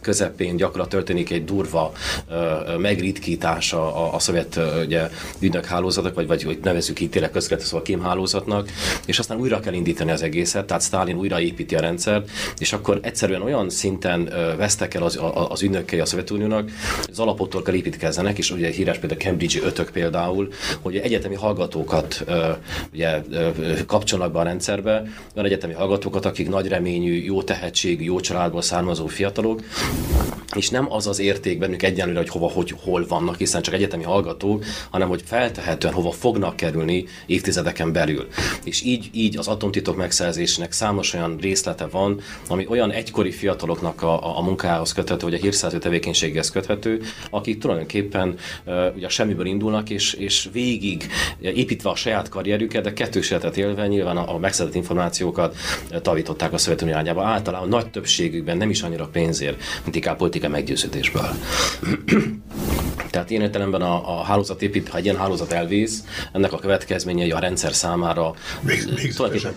[0.01, 1.91] közepén gyakran történik egy durva
[2.77, 7.85] megritkítása a, a szovjet ugye, ügynök hálózatok, vagy, vagy hogy nevezzük így tényleg közvetlenül szóval
[7.85, 8.69] kémhálózatnak,
[9.05, 12.99] és aztán újra kell indítani az egészet, tehát Stalin újra építi a rendszert, és akkor
[13.01, 16.69] egyszerűen olyan szinten vesztek el az, az ügynökei a Szovjetuniónak,
[17.09, 20.47] az alapottól kell építkezni érkezzenek, és ugye híres például a Cambridge ötök például,
[20.81, 22.23] hogy egyetemi hallgatókat
[22.93, 23.21] ugye,
[23.85, 25.03] kapcsolnak be a rendszerbe,
[25.35, 29.61] van egyetemi hallgatókat, akik nagy reményű, jó tehetségű, jó családból származó fiatalok,
[30.55, 34.03] és nem az az érték bennük egyenlőre, hogy hova, hogy hol vannak, hiszen csak egyetemi
[34.03, 38.27] hallgatók, hanem hogy feltehetően hova fognak kerülni évtizedeken belül.
[38.63, 44.23] És így, így az atomtitok megszerzésének számos olyan részlete van, ami olyan egykori fiataloknak a,
[44.23, 49.45] a, a munkához köthető, vagy a hírszerző tevékenységhez köthető, akik tulajdonképpen tulajdonképpen ugye a semmiből
[49.45, 51.07] indulnak, és, és végig
[51.41, 55.55] építve a saját karrierüket, de kettős életet élve nyilván a, a megszedett információkat
[56.01, 57.23] tavították a Szovjetunió irányába.
[57.23, 61.29] Általában nagy többségükben nem is annyira pénzért, mint inkább politika meggyőződésből.
[63.09, 67.31] Tehát ilyen értelemben a, a hálózat épít, ha egy ilyen hálózat elvész, ennek a következményei
[67.31, 68.33] a rendszer számára
[69.15, 69.55] tulajdonképpen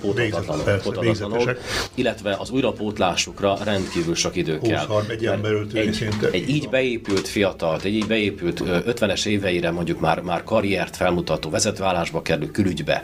[0.82, 1.58] pótolhatatlanok,
[1.94, 4.86] illetve az újrapótlásukra rendkívül sok idő kell.
[5.10, 5.26] egy,
[5.74, 11.50] egy, egy így beépült fiatal, egy így beépült 50-es éveire mondjuk már, már karriert felmutató
[11.50, 13.02] vezetőállásba kerül, külügybe,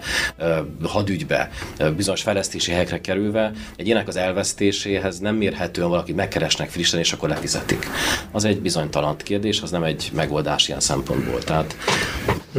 [0.82, 1.50] hadügybe,
[1.96, 7.28] bizonyos fejlesztési helyekre kerülve, egy ilyenek az elvesztéséhez nem mérhetően valakit megkeresnek frissen, és akkor
[7.28, 7.86] lefizetik.
[8.30, 11.42] Az egy bizonytalan kérdés, az nem egy megoldás ilyen szempontból.
[11.42, 11.76] Tehát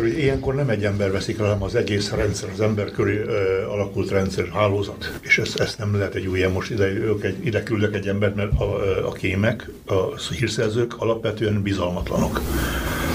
[0.02, 4.48] ilyenkor nem egy ember veszik hanem az egész rendszer, az ember köré ö, alakult rendszer,
[4.54, 5.20] hálózat.
[5.22, 8.36] És ezt, ezt nem lehet egy új, most ide, ők egy, ide küldök egy embert,
[8.36, 12.42] mert a, a kémek, a hírszerzők alapvetően bizalmatlanok.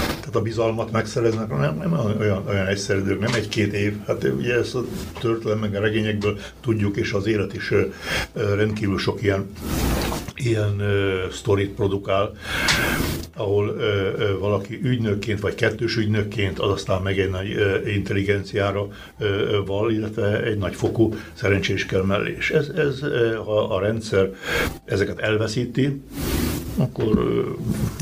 [0.07, 3.93] Tehát a bizalmat megszereznek, nem, nem olyan, olyan egyszerű dolog, nem egy-két év.
[4.07, 4.83] Hát ugye ezt a
[5.19, 7.73] történelem meg a regényekből tudjuk, és az élet is
[8.33, 9.49] rendkívül sok ilyen
[10.39, 12.31] ilyen uh, sztorit produkál,
[13.35, 18.87] ahol uh, uh, valaki ügynökként, vagy kettős ügynökként, az aztán meg egy nagy uh, intelligenciára
[19.19, 19.27] uh,
[19.65, 22.35] val, illetve egy nagy fokú szerencsés kell mellé.
[22.37, 24.29] És ez, ez uh, ha a rendszer
[24.85, 26.01] ezeket elveszíti,
[26.79, 27.19] akkor,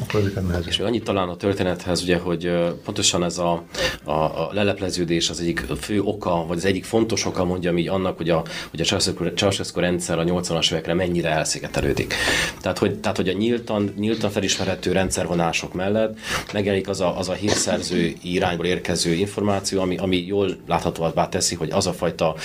[0.04, 0.68] akkor ezeket nehezen.
[0.68, 2.52] És annyit talán a történethez, ugye, hogy
[2.84, 3.64] pontosan ez a,
[4.04, 8.18] a, a lelepleződés az egyik fő oka, vagy az egyik fontos oka mondja így annak,
[8.18, 12.14] hogy a, hogy a Ceausescu rendszer a 80-as évekre mennyire elszigetelődik.
[12.62, 16.18] Tehát, hogy, tehát, hogy a nyíltan, nyíltan felismerhető rendszervonások mellett
[16.54, 21.72] megjelenik az a, az a hírszerző irányból érkező információ, ami, ami jól láthatóvá teszi, hogy
[21.72, 22.36] az a fajta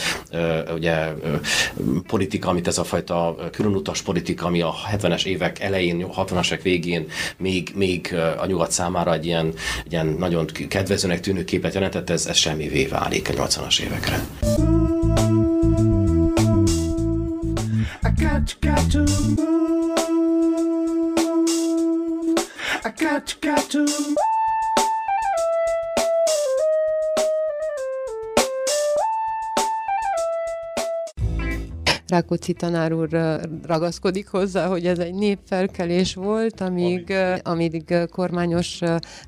[0.74, 1.12] ugye,
[2.06, 7.06] politika, amit ez a fajta különutas politika, ami a 70-es évek elején, 60-as évek végén
[7.36, 9.52] még, még a nyugat számára egy ilyen,
[9.84, 14.20] egy ilyen nagyon kedvezőnek tűnő képet jelentett, ez, ez semmivé válik a 80-as évekre.
[18.04, 19.52] I got, got to move.
[22.84, 23.86] I got, got to
[32.12, 33.08] Rákóczi tanár úr
[33.62, 38.80] ragaszkodik hozzá, hogy ez egy népfelkelés volt, amíg, amíg kormányos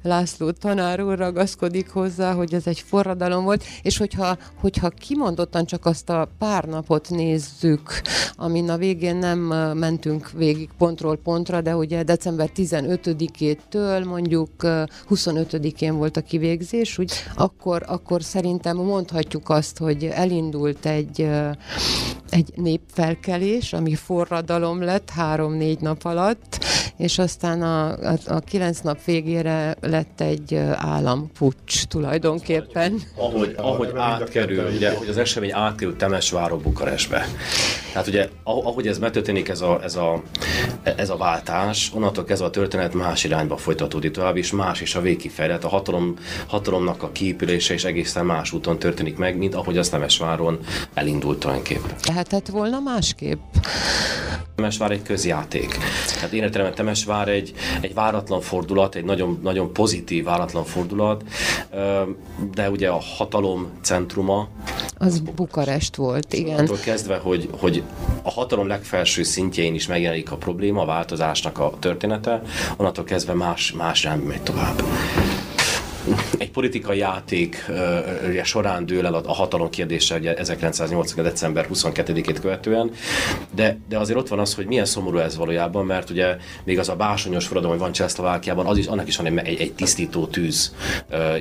[0.03, 5.87] László tanár úr ragaszkodik hozzá, hogy ez egy forradalom volt, és hogyha, hogyha kimondottan csak
[5.87, 8.01] azt a pár napot nézzük,
[8.37, 9.39] amin a végén nem
[9.79, 14.51] mentünk végig pontról pontra, de ugye december 15-től mondjuk
[15.11, 21.29] 25-én volt a kivégzés, úgy, akkor, akkor szerintem mondhatjuk azt, hogy elindult egy,
[22.31, 26.65] egy népfelkelés, ami forradalom lett három-négy nap alatt,
[26.97, 33.01] és aztán a, a, a kilenc nap végére lett egy állampucs tulajdonképpen.
[33.17, 37.27] Ahogy, ahogy átkerül, ugye, hogy az esemény átkerül Temesváról Bukarestbe.
[37.93, 40.23] Tehát ugye, ahogy ez megtörténik, ez a, ez a,
[40.83, 45.01] ez a váltás, onnantól kezdve a történet más irányba folytatódik tovább, és más is a
[45.01, 45.65] végkifejlet.
[45.65, 46.15] A hatalom,
[46.47, 50.59] hatalomnak a kiépülése is egészen más úton történik meg, mint ahogy az Temesváron
[50.95, 51.95] elindult tulajdonképpen.
[52.07, 53.41] Lehetett volna másképp?
[54.55, 55.79] Temesvár egy közjáték.
[56.15, 61.25] Tehát én értelemben Temesvár egy, egy váratlan fordulat, egy nagyon, nagyon pozitív váratlan fordulat,
[62.55, 64.49] de ugye a hatalom centruma
[64.99, 66.59] az Bukarest volt, igen.
[66.59, 67.83] Attól kezdve, hogy, hogy
[68.23, 72.43] a hatalom legfelső szintjein is megjelenik a probléma, a változásnak a története,
[72.77, 74.83] onnantól kezdve más, más nem megy tovább
[76.39, 77.65] egy politikai játék
[78.29, 81.25] ugye, során dől el a, hatalom kérdése ugye 1980.
[81.25, 82.91] december 22-ét követően,
[83.55, 86.89] de, de azért ott van az, hogy milyen szomorú ez valójában, mert ugye még az
[86.89, 90.75] a básonyos forradalom, hogy van Csehszlovákiában, az is, annak is van egy, egy, tisztító tűz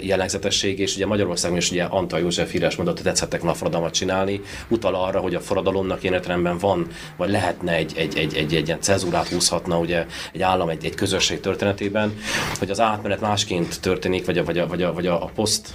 [0.02, 4.42] jellegzetesség, és ugye Magyarországon is ugye Antal József híres mondott, hogy tetszettek volna forradalmat csinálni,
[4.68, 6.88] utal arra, hogy a forradalomnak értelemben van,
[7.18, 10.96] vagy lehetne egy, egy, egy, egy, egy ilyen cezúrát húzhatna ugye egy állam, egy, egy
[10.96, 12.18] közösség történetében,
[12.60, 15.74] hogy az átmenet másként történik, vagy a, vagy a, vagy a, vagy a, a poszt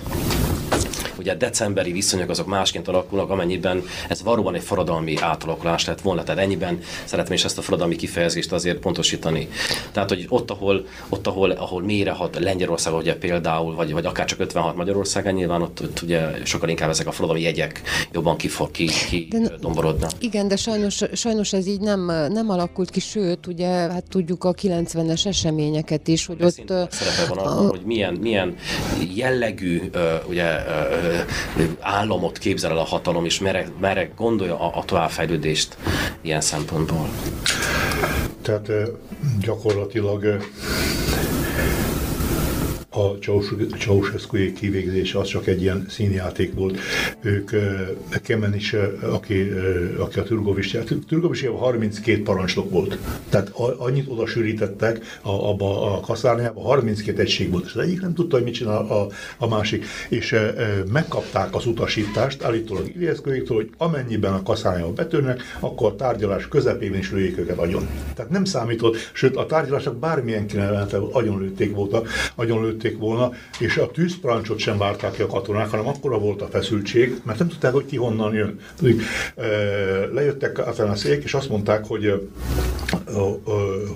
[1.28, 6.22] ugye decemberi viszonyok azok másként alakulnak, amennyiben ez valóban egy forradalmi átalakulás lett volna.
[6.22, 9.48] Tehát ennyiben szeretném is ezt a forradalmi kifejezést azért pontosítani.
[9.92, 14.40] Tehát, hogy ott, ahol, ott, ahol, ahol mélyrehat Lengyelország, ugye például, vagy, vagy akár csak
[14.40, 18.88] 56 Magyarország, nyilván ott, ott ugye sokkal inkább ezek a forradalmi jegyek jobban kifog, ki,
[19.08, 20.10] ki de, domborodnak.
[20.18, 24.54] Igen, de sajnos, sajnos ez így nem, nem alakult ki, sőt, ugye hát tudjuk a
[24.54, 26.68] 90-es eseményeket is, hogy de ott...
[26.90, 28.56] Szerepe van abban, hogy milyen, milyen
[29.14, 29.90] jellegű
[30.28, 30.46] ugye,
[31.80, 35.76] államot képzel el a hatalom, és merre, merre gondolja a, a továbbfejlődést
[36.20, 37.08] ilyen szempontból?
[38.42, 38.70] Tehát
[39.40, 40.42] gyakorlatilag
[42.98, 43.18] a
[43.78, 46.78] Ceausescu kivégzése az csak egy ilyen színjáték volt.
[47.20, 47.50] Ők,
[48.22, 49.52] Kemen is, aki,
[49.98, 50.76] aki a Turgovics,
[51.08, 52.98] Turgovics 32 parancsnok volt.
[53.28, 58.14] Tehát annyit oda sűrítettek a, abba a kaszárnyába, 32 egység volt, és az egyik nem
[58.14, 59.06] tudta, hogy mit csinál a,
[59.38, 59.84] a másik.
[60.08, 60.54] És e,
[60.92, 67.10] megkapták az utasítást, állítólag Ilieszkőjéktől, hogy amennyiben a kaszárnyába betörnek, akkor a tárgyalás közepében is
[67.10, 67.88] lőjék őket agyon.
[68.14, 72.02] Tehát nem számított, sőt a tárgyalások bármilyen kinevelte agyonlőtték volna,
[72.34, 77.20] agyonlőtték volna, és a tűzparancsot sem várták ki a katonák, hanem akkora volt a feszültség,
[77.24, 78.58] mert nem tudták, hogy ki honnan jön.
[80.12, 82.28] Lejöttek a szék, és azt mondták, hogy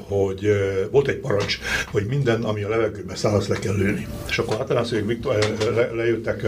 [0.09, 0.47] hogy
[0.91, 1.59] volt egy parancs,
[1.91, 4.07] hogy minden, ami a levegőben száll, azt le kell lőni.
[4.29, 5.39] És akkor Atanaszék Viktor
[5.75, 6.47] le, lejöttek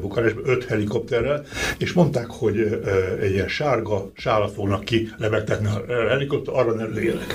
[0.00, 1.44] Bukarestbe öt helikopterrel,
[1.78, 2.82] és mondták, hogy
[3.20, 7.34] egy ilyen sárga sála fognak ki lebegtetni a helikopter, arra ne lőjenek.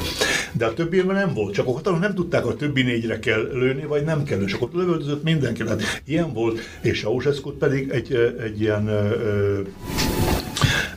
[0.54, 3.86] De a többi nem volt, csak a katonák nem tudták, a többi négyre kell lőni,
[3.86, 5.64] vagy nem kell, és akkor lövöldözött mindenki.
[5.64, 7.10] Tehát ilyen volt, és a
[7.58, 8.89] pedig egy, egy ilyen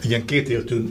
[0.04, 0.88] ilyen kétéltűn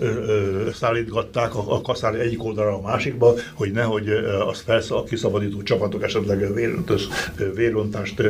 [0.74, 4.09] szállítgatták a, a kaszár egyik oldalra a másikba, hogy nehogy
[4.47, 7.07] az felsz, a kiszabadító csapatok esetleg véröntös,
[7.55, 8.22] vérrontást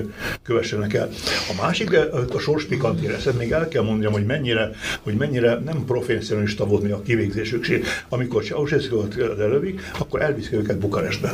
[0.44, 1.10] kövessenek el.
[1.50, 1.98] A másik,
[2.34, 4.72] a sors pikantér, ezt még el kell mondjam, hogy mennyire,
[5.02, 7.66] hogy mennyire nem professzionalista volt a kivégzésük.
[8.10, 11.32] Amikor Ceausescu-t lelövik, akkor elviszik őket Bukarestbe.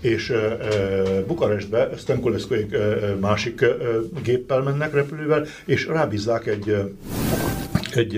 [0.00, 0.58] És e,
[1.26, 2.76] Bukarestbe Stenkulescu egy
[3.20, 3.64] másik
[4.22, 6.76] géppel mennek repülővel, és rábízzák egy
[7.96, 8.14] egy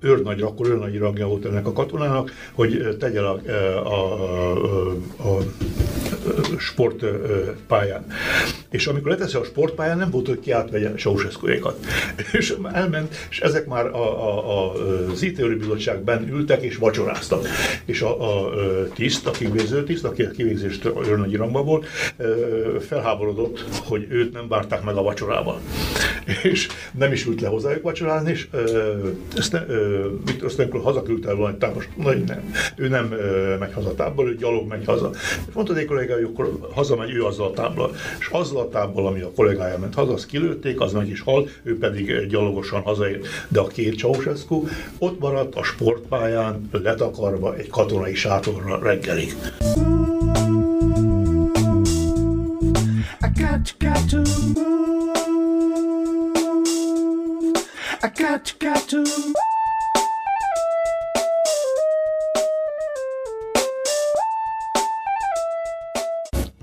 [0.00, 3.40] őrnagy, akkor őrnagy rangja volt ennek a katonának, hogy tegye a,
[3.84, 4.26] a,
[4.66, 4.88] a,
[5.18, 5.38] a
[6.58, 8.06] sportpályán.
[8.70, 11.46] És amikor leteszi a sportpályán, nem volt, hogy kiátvegye ceausescu
[12.32, 14.72] És elment, és ezek már a, a, a,
[15.10, 17.46] az ítélő bizottságban ültek és vacsoráztak.
[17.84, 18.52] És a, a
[18.94, 21.86] tiszt, a kivégző tiszt, aki a kivégzést őrnagy rangban volt,
[22.80, 25.60] felháborodott, hogy őt nem várták meg a vacsorával.
[26.42, 28.48] És nem is ült le hozzájuk vacsorázni, és
[29.36, 29.56] ezt
[30.24, 31.88] Viktor Stenkel hazaküldte volna egy támos,
[32.24, 33.14] nem, ő nem
[33.58, 35.10] megy haza tábor, ő gyalog megy haza.
[35.48, 35.84] És mondta egy
[36.14, 37.94] hogy akkor hazamegy ő azzal a tábbal.
[38.18, 41.48] És azzal a tábbal, ami a kollégája ment haza, azt kilőtték, az meg is hal,
[41.62, 43.26] ő pedig gyalogosan hazaért.
[43.48, 44.64] De a két Ceausescu
[44.98, 49.34] ott maradt a sportpályán, letakarva egy katonai sátorra reggelig.
[53.20, 54.74] I got, got to move.
[58.02, 59.04] I got, got to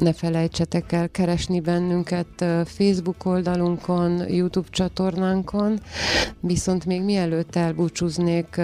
[0.02, 5.80] Ne felejtsetek el keresni bennünket Facebook oldalunkon, YouTube csatornánkon,
[6.40, 8.62] viszont még mielőtt elbúcsúznék,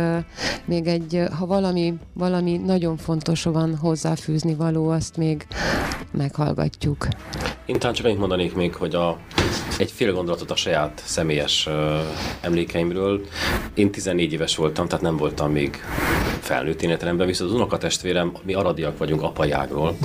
[0.66, 5.48] még egy, ha valami, valami nagyon fontos van hozzáfűzni való, azt még
[6.12, 7.08] meghallgatjuk.
[7.66, 9.18] Én talán csak annyit mondanék még, hogy a,
[9.78, 11.74] egy fél gondolatot a saját személyes uh,
[12.42, 13.26] emlékeimről.
[13.74, 15.84] Én 14 éves voltam, tehát nem voltam még
[16.40, 19.98] felnőtt életemben, viszont az unokatestvérem, mi aradiak vagyunk apai ágról,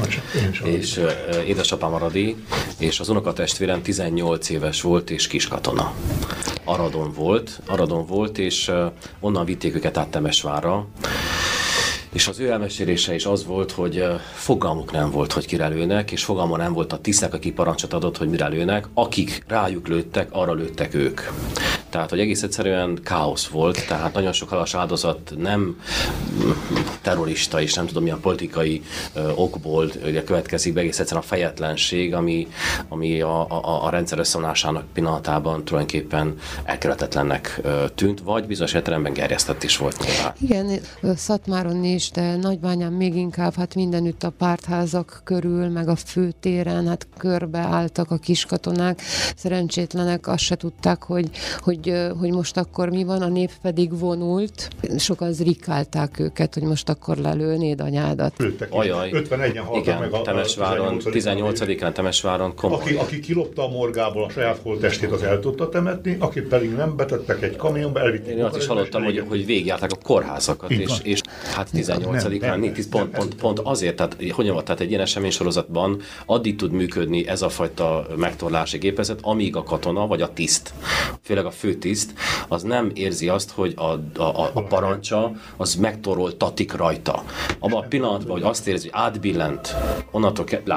[0.65, 1.11] és uh,
[1.47, 2.37] édesapám aradi,
[2.79, 5.95] és az unokatestvérem 18 éves volt, és kiskatona.
[6.65, 10.87] Aradon volt, Aradon volt, és uh, onnan vitték őket át Temesvárra,
[12.13, 14.05] és az ő elmesélése is az volt, hogy
[14.35, 18.17] fogalmuk nem volt, hogy kire lőnek, és fogalma nem volt a tisztek, aki parancsot adott,
[18.17, 21.21] hogy mire lőnek, akik rájuk lőttek, arra lőttek ők.
[21.93, 25.81] Tehát, hogy egész egyszerűen káosz volt, tehát nagyon sok halas áldozat nem
[27.03, 28.83] terrorista és nem tudom milyen politikai
[29.35, 32.49] okból ugye következik be egész egyszerűen a fejetlenség, ami,
[32.89, 37.61] ami a, a, a rendszer összeomlásának pillanatában tulajdonképpen elkerülhetetlennek
[37.95, 40.33] tűnt, vagy bizonyos értelemben gerjesztett is volt nyilván.
[40.41, 40.81] Igen,
[41.17, 47.07] Szatmáron is, de Nagybányán még inkább, hát mindenütt a pártházak körül, meg a főtéren, hát
[47.17, 49.01] körbe álltak a kiskatonák,
[49.37, 54.69] szerencsétlenek azt se tudták, hogy, hogy hogy, most akkor mi van, a nép pedig vonult,
[54.99, 58.35] sokan zrikálták őket, hogy most akkor lelőnéd anyádat.
[58.39, 58.69] Lőttek.
[58.73, 59.11] Ajaj.
[59.15, 62.81] 51-en haltak Igen, meg a, Temesváron, 18-án Temesváron komoly.
[62.81, 66.97] Aki, aki kilopta a morgából a saját holttestét, az el tudta temetni, aki pedig nem
[66.97, 68.37] betettek egy kamionba, elvitték.
[68.37, 71.21] Én azt is hallottam, hogy, hogy végigjárták a kórházakat, és, és
[71.55, 76.73] hát 18-án, pont, pont, pont azért, tehát, hogy mondjam, tehát egy ilyen eseménysorozatban addig tud
[76.73, 80.73] működni ez a fajta megtorlási gépezet, amíg a katona vagy a tiszt,
[81.23, 82.13] főleg a fő főtiszt
[82.49, 87.25] az nem érzi azt, hogy a, a, a parancsa az megtoroltatik rajta.
[87.59, 89.75] Abban a pillanatban, hogy azt érzi, hogy átbillent,
[90.11, 90.69] onnantól ke-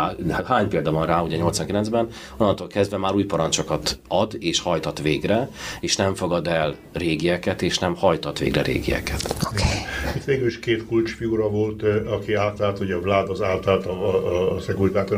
[0.45, 2.07] hány példa van rá, ugye 89-ben,
[2.38, 5.49] onnantól kezdve már új parancsokat ad és hajtat végre,
[5.80, 9.36] és nem fogad el régieket, és nem hajtat végre régieket.
[9.51, 9.78] Okay.
[10.16, 14.56] Itt végül is két kulcsfigura volt, aki átállt, ugye a Vlád az átállt, a, a,
[14.56, 14.60] a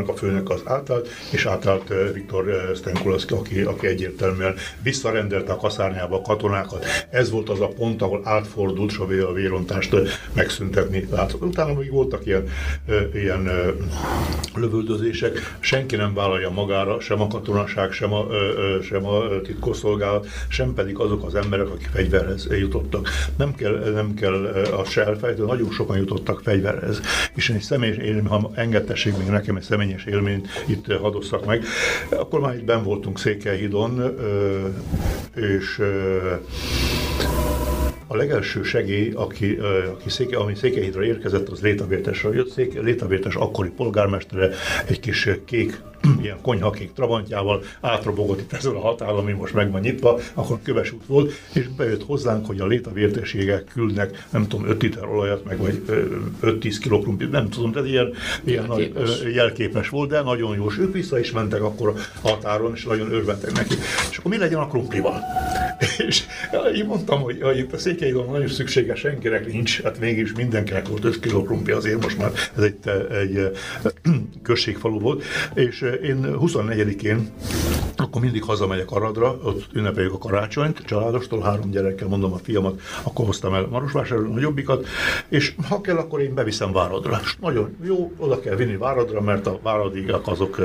[0.07, 6.21] a főnök az átállt, és átállt Viktor Stenkulaszki, aki, aki egyértelműen visszarendelte a kaszárnyába a
[6.21, 6.85] katonákat.
[7.09, 9.95] Ez volt az a pont, ahol átfordult Savé a vérontást
[10.33, 11.41] megszüntetni látszott.
[11.41, 12.47] Utána még voltak ilyen,
[13.13, 13.49] ilyen
[14.55, 18.25] lövöldözések, senki nem vállalja magára, sem a katonaság, sem a,
[18.83, 23.09] sem a titkosszolgálat, sem pedig azok az emberek, akik fegyverhez jutottak.
[23.37, 27.01] Nem kell, nem kell azt se elfelejteni, nagyon sokan jutottak fegyverhez.
[27.35, 31.63] És egy személyes élmény, ha engedtessék még nekem egy személyes élményt itt hadosszak meg,
[32.09, 34.15] akkor már itt ben voltunk Székelyhidon,
[35.35, 35.81] és
[38.07, 39.57] a legelső segély, aki,
[39.91, 42.49] aki széke, ami Székelyhidra érkezett, az Létavértesről jött.
[42.49, 44.49] Széke, Létavértes akkori polgármestere
[44.87, 45.81] egy kis kék
[46.21, 50.91] ilyen konyhakék trabantjával átrobogott itt ezen a határon, ami most meg van nyitva, akkor köves
[50.91, 55.57] út volt, és bejött hozzánk, hogy a létavértességek küldnek, nem tudom, 5 liter olajat, meg
[55.57, 55.81] vagy
[56.41, 59.21] 5-10 kg krumplit, nem tudom, tehát ilyen, ilyen jelképes.
[59.21, 60.67] Nagy, jelképes volt, de nagyon jó.
[60.67, 63.75] És ők vissza is mentek akkor a határon, és nagyon örventek neki.
[64.11, 65.21] És akkor mi legyen a krumplival?
[66.07, 66.23] és
[66.75, 71.03] én mondtam, hogy, hogy itt a székelyidon nagyon szükséges senkinek nincs, hát mégis mindenkinek volt
[71.03, 72.77] 5 kg krumpli azért, most már ez egy,
[73.11, 73.51] egy
[74.43, 77.31] községfalu volt, és én 24-én
[77.95, 83.25] akkor mindig hazamegyek Aradra, ott ünnepeljük a karácsonyt, családostól, három gyerekkel mondom a fiamat, akkor
[83.25, 84.87] hoztam el Marosvásárról nagyobbikat,
[85.29, 87.19] és ha kell, akkor én beviszem Váradra.
[87.23, 90.59] És nagyon jó, oda kell vinni Váradra, mert a Váradiak azok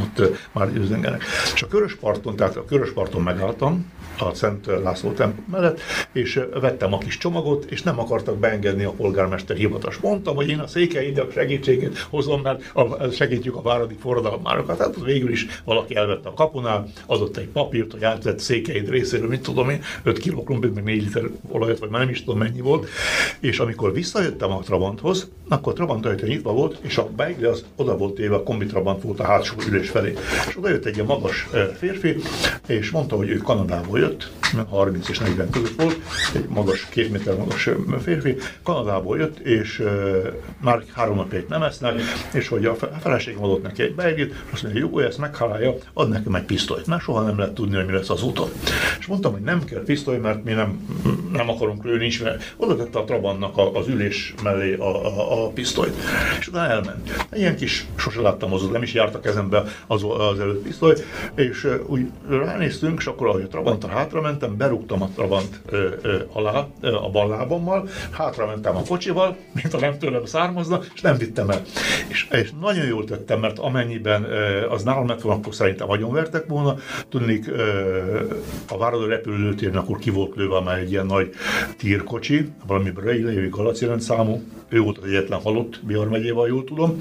[0.00, 1.22] ott már üzengenek.
[1.54, 3.86] És a Körösparton, tehát a Körösparton megálltam,
[4.20, 5.80] a Szent László templom mellett,
[6.12, 9.96] és vettem a kis csomagot, és nem akartak beengedni a polgármester hivatas.
[9.96, 14.78] Mondtam, hogy én a székelyidek segítségét hozom, mert a, segítjük a váradi forradalmárokat.
[14.78, 19.42] Hát végül is valaki elvette a kapunál, adott egy papírt, hogy átvett székeid részéről, mit
[19.42, 22.60] tudom én, 5 kg krumplit, meg 4 liter olajat, vagy már nem is tudom mennyi
[22.60, 22.88] volt.
[23.40, 27.64] És amikor visszajöttem a Trabanthoz, akkor a Trabant ajtó nyitva volt, és a beigli az
[27.76, 30.14] oda volt éve, a kombi Trabant volt a hátsó ülés felé.
[30.48, 31.48] És oda jött egy ilyen magas
[31.78, 32.16] férfi,
[32.66, 34.37] és mondta, hogy ő Kanadából jött, built.
[34.68, 35.96] 30 és 40 között volt,
[36.34, 37.68] egy magas, két méter magas
[38.02, 39.82] férfi, Kanadából jött, és
[40.60, 42.00] már három napig nem esznek,
[42.32, 46.34] és hogy a feleségem adott neki egy beiglit, azt mondja, jó, ezt meghálálja, ad nekem
[46.34, 48.48] egy pisztolyt, mert soha nem lehet tudni, hogy mi lesz az úton.
[48.98, 50.88] És mondtam, hogy nem kell pisztoly, mert mi nem,
[51.32, 55.48] nem akarunk lőni, is, mert oda tette a Trabantnak az ülés mellé a, a, a
[55.48, 55.94] pisztolyt.
[56.38, 57.26] És utána elment.
[57.32, 60.94] Ilyen kis, sose láttam az, nem is járt a kezembe az, az előtt pisztoly,
[61.34, 66.18] és úgy ránéztünk, és akkor ahogy a Trabanttal hátra mentem, berúgtam a Trabant ö, ö,
[66.32, 71.00] alá ö, a bal lábammal, hátra mentem a kocsival, mint a nem tőlem származna, és
[71.00, 71.62] nem vittem el.
[72.08, 76.46] És, és nagyon jól tettem, mert amennyiben ö, az nálam lett volna, akkor szerintem vertek
[76.46, 76.76] volna.
[77.08, 77.50] Tudnék,
[78.68, 81.30] a Váradó repülőtéren akkor ki volt lőve már egy ilyen nagy
[81.76, 87.00] tírkocsi, valami Braille, Galaci rendszámú, ő volt az egyetlen halott Bihar megyében, jól tudom.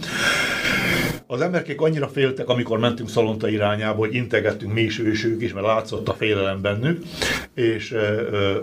[1.30, 5.54] Az emberkék annyira féltek, amikor mentünk Szalonta irányába, hogy integettünk mi is, ő ők is,
[5.54, 7.04] mert látszott a félelem bennük,
[7.54, 7.96] és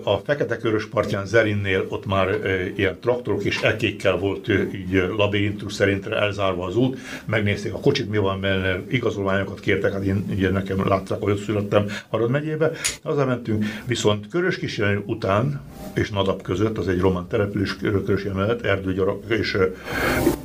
[0.02, 2.28] a Fekete Körös partján Zerinnél ott már
[2.76, 8.18] ilyen traktorok és ekékkel volt így labirintus szerint elzárva az út, megnézték a kocsit, mi
[8.18, 12.70] van benne, igazolványokat kértek, hát én ugye nekem látták, hogy ott születtem Arad megyébe,
[13.02, 15.60] haza mentünk, viszont Körös kísérő után
[15.94, 19.56] és Nadap között, az egy román település Körös mellett, erdőgyarak és,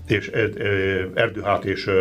[0.08, 0.32] és
[1.14, 1.90] erdőhát és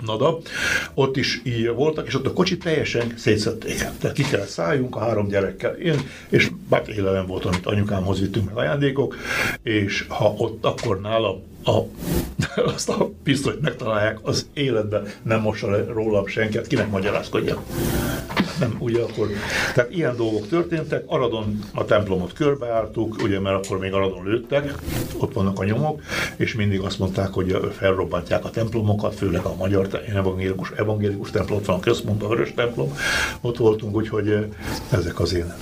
[0.00, 0.38] Nada,
[0.94, 3.76] ott is így voltak, és ott a kocsit teljesen szétszették.
[3.98, 5.74] Tehát ki kell szálljunk a három gyerekkel.
[5.74, 9.16] Én, és bár élelem volt, amit anyukámhoz vittünk meg ajándékok,
[9.62, 11.80] és ha ott akkor nála a,
[12.74, 17.62] azt a pisztolyt megtalálják, az életben nem mossa le rólam senket, kinek magyarázkodja
[18.62, 19.28] nem, ugye akkor,
[19.74, 24.74] tehát ilyen dolgok történtek, Aradon a templomot körbeártuk, ugye, mert akkor még Aradon lőttek,
[25.18, 26.02] ott vannak a nyomok,
[26.36, 29.81] és mindig azt mondták, hogy felrobbantják a templomokat, főleg a magyar
[30.14, 32.92] evangélikus, evangélikus templom, ott van a központ, a vörös templom,
[33.40, 34.46] ott voltunk, úgyhogy
[34.90, 35.52] ezek az én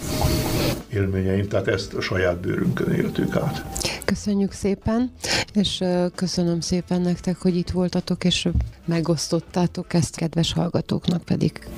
[0.93, 3.65] élményeim, tehát ezt a saját bőrünkön éltük át.
[4.05, 5.13] Köszönjük szépen,
[5.53, 8.49] és köszönöm szépen nektek, hogy itt voltatok, és
[8.85, 11.69] megosztottátok ezt, kedves hallgatóknak pedig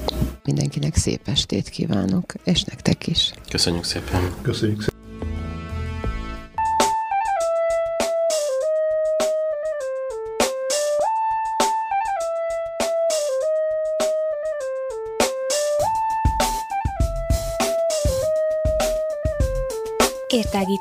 [0.45, 3.33] mindenkinek szép estét kívánok, és nektek is.
[3.51, 4.35] Köszönjük szépen.
[4.43, 4.92] Köszönjük szépen.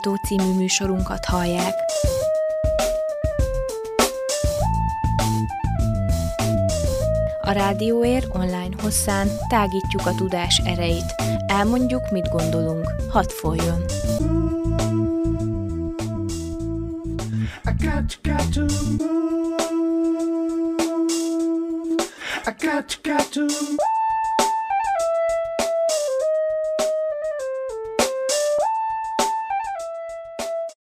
[0.02, 1.74] Értágító című műsorunkat hallják.
[7.42, 11.16] A Rádióér online hosszán tágítjuk a tudás erejét.
[11.48, 12.86] Elmondjuk, mit gondolunk.
[13.10, 13.86] Hadd folyjon!
[17.66, 19.56] I got, got to move.
[22.46, 23.91] I got, got to move.